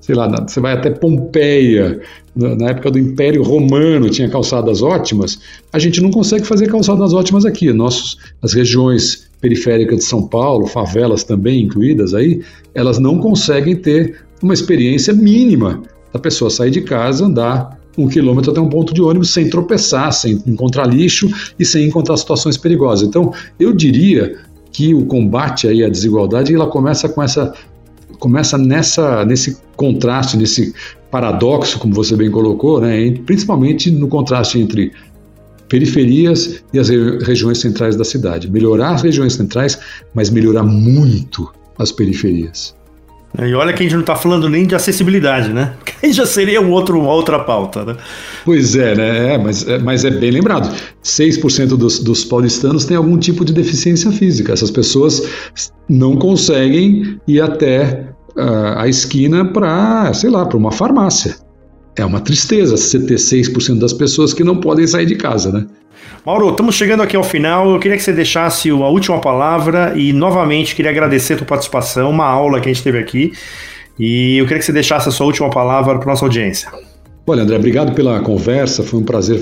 sei 0.00 0.14
lá, 0.14 0.28
você 0.28 0.60
vai 0.60 0.74
até 0.74 0.90
Pompeia, 0.90 2.00
na 2.36 2.70
época 2.70 2.90
do 2.90 2.98
Império 2.98 3.42
Romano 3.42 4.08
tinha 4.08 4.28
calçadas 4.28 4.82
ótimas, 4.82 5.40
a 5.72 5.78
gente 5.78 6.00
não 6.00 6.10
consegue 6.10 6.46
fazer 6.46 6.68
calçadas 6.68 7.12
ótimas 7.12 7.44
aqui. 7.44 7.72
Nossos, 7.72 8.18
as 8.42 8.52
regiões 8.52 9.28
periféricas 9.40 9.98
de 9.98 10.04
São 10.04 10.28
Paulo, 10.28 10.66
favelas 10.66 11.24
também 11.24 11.62
incluídas 11.62 12.14
aí, 12.14 12.42
elas 12.74 12.98
não 12.98 13.18
conseguem 13.18 13.74
ter 13.74 14.20
uma 14.42 14.54
experiência 14.54 15.12
mínima 15.12 15.82
da 16.12 16.18
pessoa 16.18 16.50
sair 16.50 16.70
de 16.70 16.82
casa, 16.82 17.24
andar 17.24 17.79
um 17.98 18.08
quilômetro 18.08 18.50
até 18.50 18.60
um 18.60 18.68
ponto 18.68 18.94
de 18.94 19.02
ônibus 19.02 19.32
sem 19.32 19.48
tropeçar, 19.48 20.12
sem 20.12 20.42
encontrar 20.46 20.86
lixo 20.86 21.30
e 21.58 21.64
sem 21.64 21.86
encontrar 21.86 22.16
situações 22.16 22.56
perigosas. 22.56 23.06
Então, 23.06 23.32
eu 23.58 23.72
diria 23.72 24.36
que 24.72 24.94
o 24.94 25.04
combate 25.06 25.66
aí 25.66 25.84
à 25.84 25.88
desigualdade 25.88 26.54
ela 26.54 26.66
começa 26.66 27.08
com 27.08 27.22
essa 27.22 27.52
começa 28.18 28.58
nessa 28.58 29.24
nesse 29.24 29.56
contraste, 29.76 30.36
nesse 30.36 30.74
paradoxo, 31.10 31.78
como 31.78 31.94
você 31.94 32.14
bem 32.14 32.30
colocou, 32.30 32.80
né, 32.80 33.10
principalmente 33.26 33.90
no 33.90 34.06
contraste 34.06 34.58
entre 34.58 34.92
periferias 35.68 36.62
e 36.72 36.78
as 36.78 36.88
regiões 36.88 37.58
centrais 37.58 37.96
da 37.96 38.04
cidade. 38.04 38.50
Melhorar 38.50 38.94
as 38.94 39.02
regiões 39.02 39.34
centrais, 39.34 39.78
mas 40.14 40.28
melhorar 40.28 40.64
muito 40.64 41.50
as 41.78 41.90
periferias. 41.90 42.74
E 43.38 43.54
olha 43.54 43.72
que 43.72 43.80
a 43.80 43.82
gente 43.84 43.92
não 43.92 44.00
está 44.00 44.16
falando 44.16 44.48
nem 44.48 44.66
de 44.66 44.74
acessibilidade, 44.74 45.52
né? 45.52 45.74
Que 45.84 46.06
aí 46.06 46.12
já 46.12 46.26
seria 46.26 46.60
um 46.60 46.70
outro, 46.70 46.98
uma 46.98 47.12
outra 47.12 47.38
pauta, 47.38 47.84
né? 47.84 47.96
Pois 48.44 48.74
é, 48.74 48.94
né? 48.94 49.34
É, 49.34 49.38
mas, 49.38 49.68
é, 49.68 49.78
mas 49.78 50.04
é 50.04 50.10
bem 50.10 50.30
lembrado. 50.30 50.74
6% 51.04 51.68
dos, 51.76 52.00
dos 52.00 52.24
paulistanos 52.24 52.84
têm 52.84 52.96
algum 52.96 53.18
tipo 53.18 53.44
de 53.44 53.52
deficiência 53.52 54.10
física. 54.10 54.52
Essas 54.52 54.70
pessoas 54.70 55.22
não 55.88 56.16
conseguem 56.16 57.20
ir 57.28 57.40
até 57.40 58.08
uh, 58.36 58.78
a 58.78 58.88
esquina 58.88 59.44
para, 59.44 60.12
sei 60.14 60.30
lá, 60.30 60.44
para 60.46 60.56
uma 60.56 60.72
farmácia. 60.72 61.36
É 61.96 62.04
uma 62.04 62.20
tristeza 62.20 62.76
você 62.76 62.98
ter 62.98 63.16
6% 63.16 63.78
das 63.78 63.92
pessoas 63.92 64.32
que 64.32 64.42
não 64.42 64.56
podem 64.56 64.86
sair 64.86 65.06
de 65.06 65.16
casa, 65.16 65.52
né? 65.52 65.66
Mauro, 66.24 66.50
estamos 66.50 66.74
chegando 66.74 67.02
aqui 67.02 67.16
ao 67.16 67.24
final. 67.24 67.70
Eu 67.70 67.78
queria 67.78 67.96
que 67.96 68.02
você 68.02 68.12
deixasse 68.12 68.70
a 68.70 68.74
última 68.74 69.20
palavra 69.20 69.94
e, 69.96 70.12
novamente, 70.12 70.74
queria 70.74 70.90
agradecer 70.90 71.34
a 71.34 71.36
tua 71.38 71.46
participação, 71.46 72.10
uma 72.10 72.26
aula 72.26 72.60
que 72.60 72.68
a 72.68 72.72
gente 72.72 72.82
teve 72.82 72.98
aqui. 72.98 73.32
E 73.98 74.38
eu 74.38 74.44
queria 74.44 74.58
que 74.58 74.64
você 74.64 74.72
deixasse 74.72 75.08
a 75.08 75.12
sua 75.12 75.26
última 75.26 75.50
palavra 75.50 75.98
para 75.98 76.08
nossa 76.08 76.24
audiência. 76.24 76.70
Olha, 77.26 77.42
André, 77.42 77.56
obrigado 77.56 77.94
pela 77.94 78.20
conversa. 78.20 78.82
Foi 78.82 79.00
um 79.00 79.04
prazer 79.04 79.40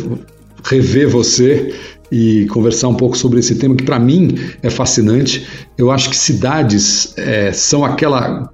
rever 0.64 1.09
você 1.09 1.74
e 2.11 2.46
conversar 2.46 2.88
um 2.88 2.94
pouco 2.94 3.16
sobre 3.16 3.38
esse 3.38 3.57
tema 3.57 3.74
que 3.74 3.85
para 3.85 3.98
mim 3.98 4.37
é 4.62 4.70
fascinante. 4.70 5.46
Eu 5.76 5.90
acho 5.90 6.11
que 6.11 6.16
cidades 6.16 7.14
é, 7.16 7.52
são 7.52 7.85
aquela 7.85 8.50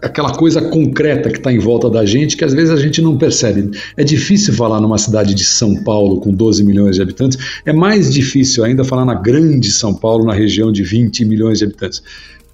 aquela 0.00 0.32
coisa 0.34 0.60
concreta 0.60 1.30
que 1.30 1.38
está 1.38 1.52
em 1.52 1.58
volta 1.58 1.88
da 1.88 2.04
gente 2.04 2.36
que 2.36 2.44
às 2.44 2.52
vezes 2.52 2.70
a 2.70 2.76
gente 2.76 3.00
não 3.00 3.16
percebe. 3.16 3.70
É 3.96 4.04
difícil 4.04 4.52
falar 4.54 4.80
numa 4.80 4.98
cidade 4.98 5.34
de 5.34 5.44
São 5.44 5.74
Paulo 5.82 6.20
com 6.20 6.32
12 6.32 6.64
milhões 6.64 6.96
de 6.96 7.02
habitantes, 7.02 7.38
é 7.64 7.72
mais 7.72 8.12
difícil 8.12 8.64
ainda 8.64 8.84
falar 8.84 9.04
na 9.04 9.14
grande 9.14 9.70
São 9.70 9.94
Paulo, 9.94 10.24
na 10.24 10.34
região 10.34 10.70
de 10.70 10.82
20 10.82 11.24
milhões 11.24 11.58
de 11.58 11.64
habitantes. 11.64 12.02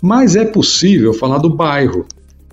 Mas 0.00 0.36
é 0.36 0.44
possível 0.44 1.12
falar 1.12 1.38
do 1.38 1.50
bairro. 1.50 2.06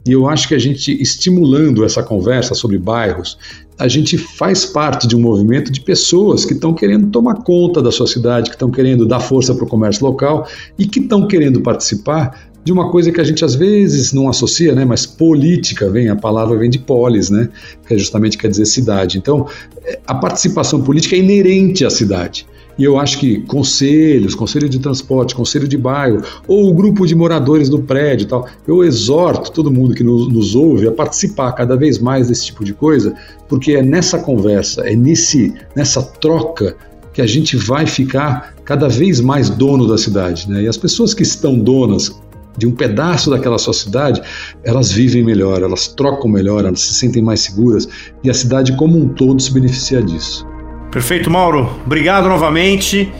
E 0.07 0.11
eu 0.11 0.27
acho 0.27 0.47
que 0.47 0.53
a 0.53 0.59
gente, 0.59 0.91
estimulando 1.01 1.83
essa 1.83 2.03
conversa 2.03 2.53
sobre 2.53 2.77
bairros, 2.77 3.39
a 3.77 3.87
gente 3.87 4.17
faz 4.17 4.63
parte 4.63 5.07
de 5.07 5.15
um 5.15 5.19
movimento 5.19 5.71
de 5.71 5.81
pessoas 5.81 6.45
que 6.45 6.53
estão 6.53 6.73
querendo 6.73 7.09
tomar 7.09 7.35
conta 7.43 7.81
da 7.81 7.91
sua 7.91 8.05
cidade, 8.07 8.49
que 8.49 8.55
estão 8.55 8.69
querendo 8.69 9.05
dar 9.05 9.19
força 9.19 9.53
para 9.53 9.65
o 9.65 9.67
comércio 9.67 10.05
local 10.05 10.47
e 10.77 10.85
que 10.85 10.99
estão 10.99 11.27
querendo 11.27 11.59
participar 11.61 12.44
de 12.65 12.71
uma 12.71 12.89
coisa 12.89 13.11
que 13.11 13.21
a 13.21 13.23
gente 13.23 13.45
às 13.45 13.53
vezes 13.53 14.11
não 14.11 14.27
associa, 14.27 14.73
né, 14.73 14.83
mas 14.83 15.05
política 15.05 15.87
vem, 15.87 16.09
a 16.09 16.15
palavra 16.15 16.57
vem 16.57 16.67
de 16.67 16.79
polis, 16.79 17.29
né, 17.29 17.47
que 17.87 17.93
é 17.93 17.97
justamente 17.97 18.39
quer 18.39 18.49
dizer 18.49 18.65
cidade. 18.65 19.19
Então, 19.19 19.47
é, 19.83 19.99
a 20.07 20.15
participação 20.15 20.81
política 20.81 21.15
é 21.15 21.19
inerente 21.19 21.85
à 21.85 21.91
cidade. 21.91 22.47
E 22.77 22.83
eu 22.83 22.99
acho 22.99 23.19
que 23.19 23.41
conselhos, 23.41 24.33
conselho 24.33 24.67
de 24.67 24.79
transporte, 24.79 25.35
conselho 25.35 25.67
de 25.67 25.77
bairro, 25.77 26.23
ou 26.47 26.67
o 26.67 26.73
grupo 26.73 27.05
de 27.05 27.15
moradores 27.15 27.69
do 27.69 27.79
prédio 27.79 28.27
tal, 28.27 28.49
eu 28.67 28.83
exorto 28.83 29.51
todo 29.51 29.71
mundo 29.71 29.93
que 29.93 30.03
nos, 30.03 30.27
nos 30.27 30.55
ouve 30.55 30.87
a 30.87 30.91
participar 30.91 31.51
cada 31.53 31.77
vez 31.77 31.99
mais 31.99 32.27
desse 32.27 32.47
tipo 32.47 32.65
de 32.65 32.73
coisa, 32.73 33.13
porque 33.47 33.73
é 33.73 33.83
nessa 33.83 34.17
conversa, 34.17 34.81
é 34.81 34.95
nesse, 34.95 35.53
nessa 35.75 36.01
troca 36.01 36.75
que 37.13 37.21
a 37.21 37.27
gente 37.27 37.55
vai 37.55 37.85
ficar 37.85 38.55
cada 38.65 38.89
vez 38.89 39.21
mais 39.21 39.49
dono 39.49 39.87
da 39.87 39.97
cidade. 39.97 40.49
Né? 40.49 40.63
E 40.63 40.67
as 40.67 40.75
pessoas 40.75 41.13
que 41.13 41.23
estão 41.23 41.57
donas 41.57 42.13
de 42.57 42.67
um 42.67 42.71
pedaço 42.71 43.29
daquela 43.29 43.57
sua 43.57 43.73
cidade, 43.73 44.21
elas 44.63 44.91
vivem 44.91 45.23
melhor, 45.23 45.61
elas 45.61 45.87
trocam 45.87 46.29
melhor, 46.29 46.65
elas 46.65 46.81
se 46.81 46.93
sentem 46.95 47.21
mais 47.21 47.41
seguras 47.41 47.87
e 48.23 48.29
a 48.29 48.33
cidade 48.33 48.75
como 48.75 48.97
um 48.97 49.07
todo 49.07 49.41
se 49.41 49.53
beneficia 49.53 50.01
disso. 50.01 50.47
Perfeito, 50.91 51.29
Mauro. 51.29 51.69
Obrigado 51.85 52.29
novamente. 52.29 53.11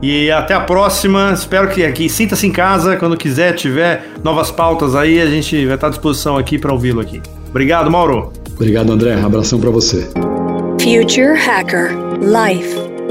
E 0.00 0.30
até 0.30 0.54
a 0.54 0.60
próxima. 0.60 1.32
Espero 1.32 1.68
que 1.68 1.84
aqui 1.84 2.08
sinta-se 2.08 2.46
em 2.46 2.52
casa. 2.52 2.96
Quando 2.96 3.16
quiser, 3.16 3.54
tiver 3.54 4.04
novas 4.22 4.50
pautas 4.50 4.94
aí, 4.94 5.20
a 5.20 5.26
gente 5.26 5.64
vai 5.66 5.74
estar 5.74 5.86
à 5.88 5.90
disposição 5.90 6.36
aqui 6.36 6.58
para 6.58 6.72
ouvi-lo 6.72 7.00
aqui. 7.00 7.20
Obrigado, 7.48 7.90
Mauro. 7.90 8.32
Obrigado, 8.54 8.92
André. 8.92 9.16
Um 9.16 9.26
abração 9.26 9.58
para 9.58 9.70
você. 9.70 10.08
Future 10.80 11.36
Hacker 11.36 11.92
Life 12.20 12.93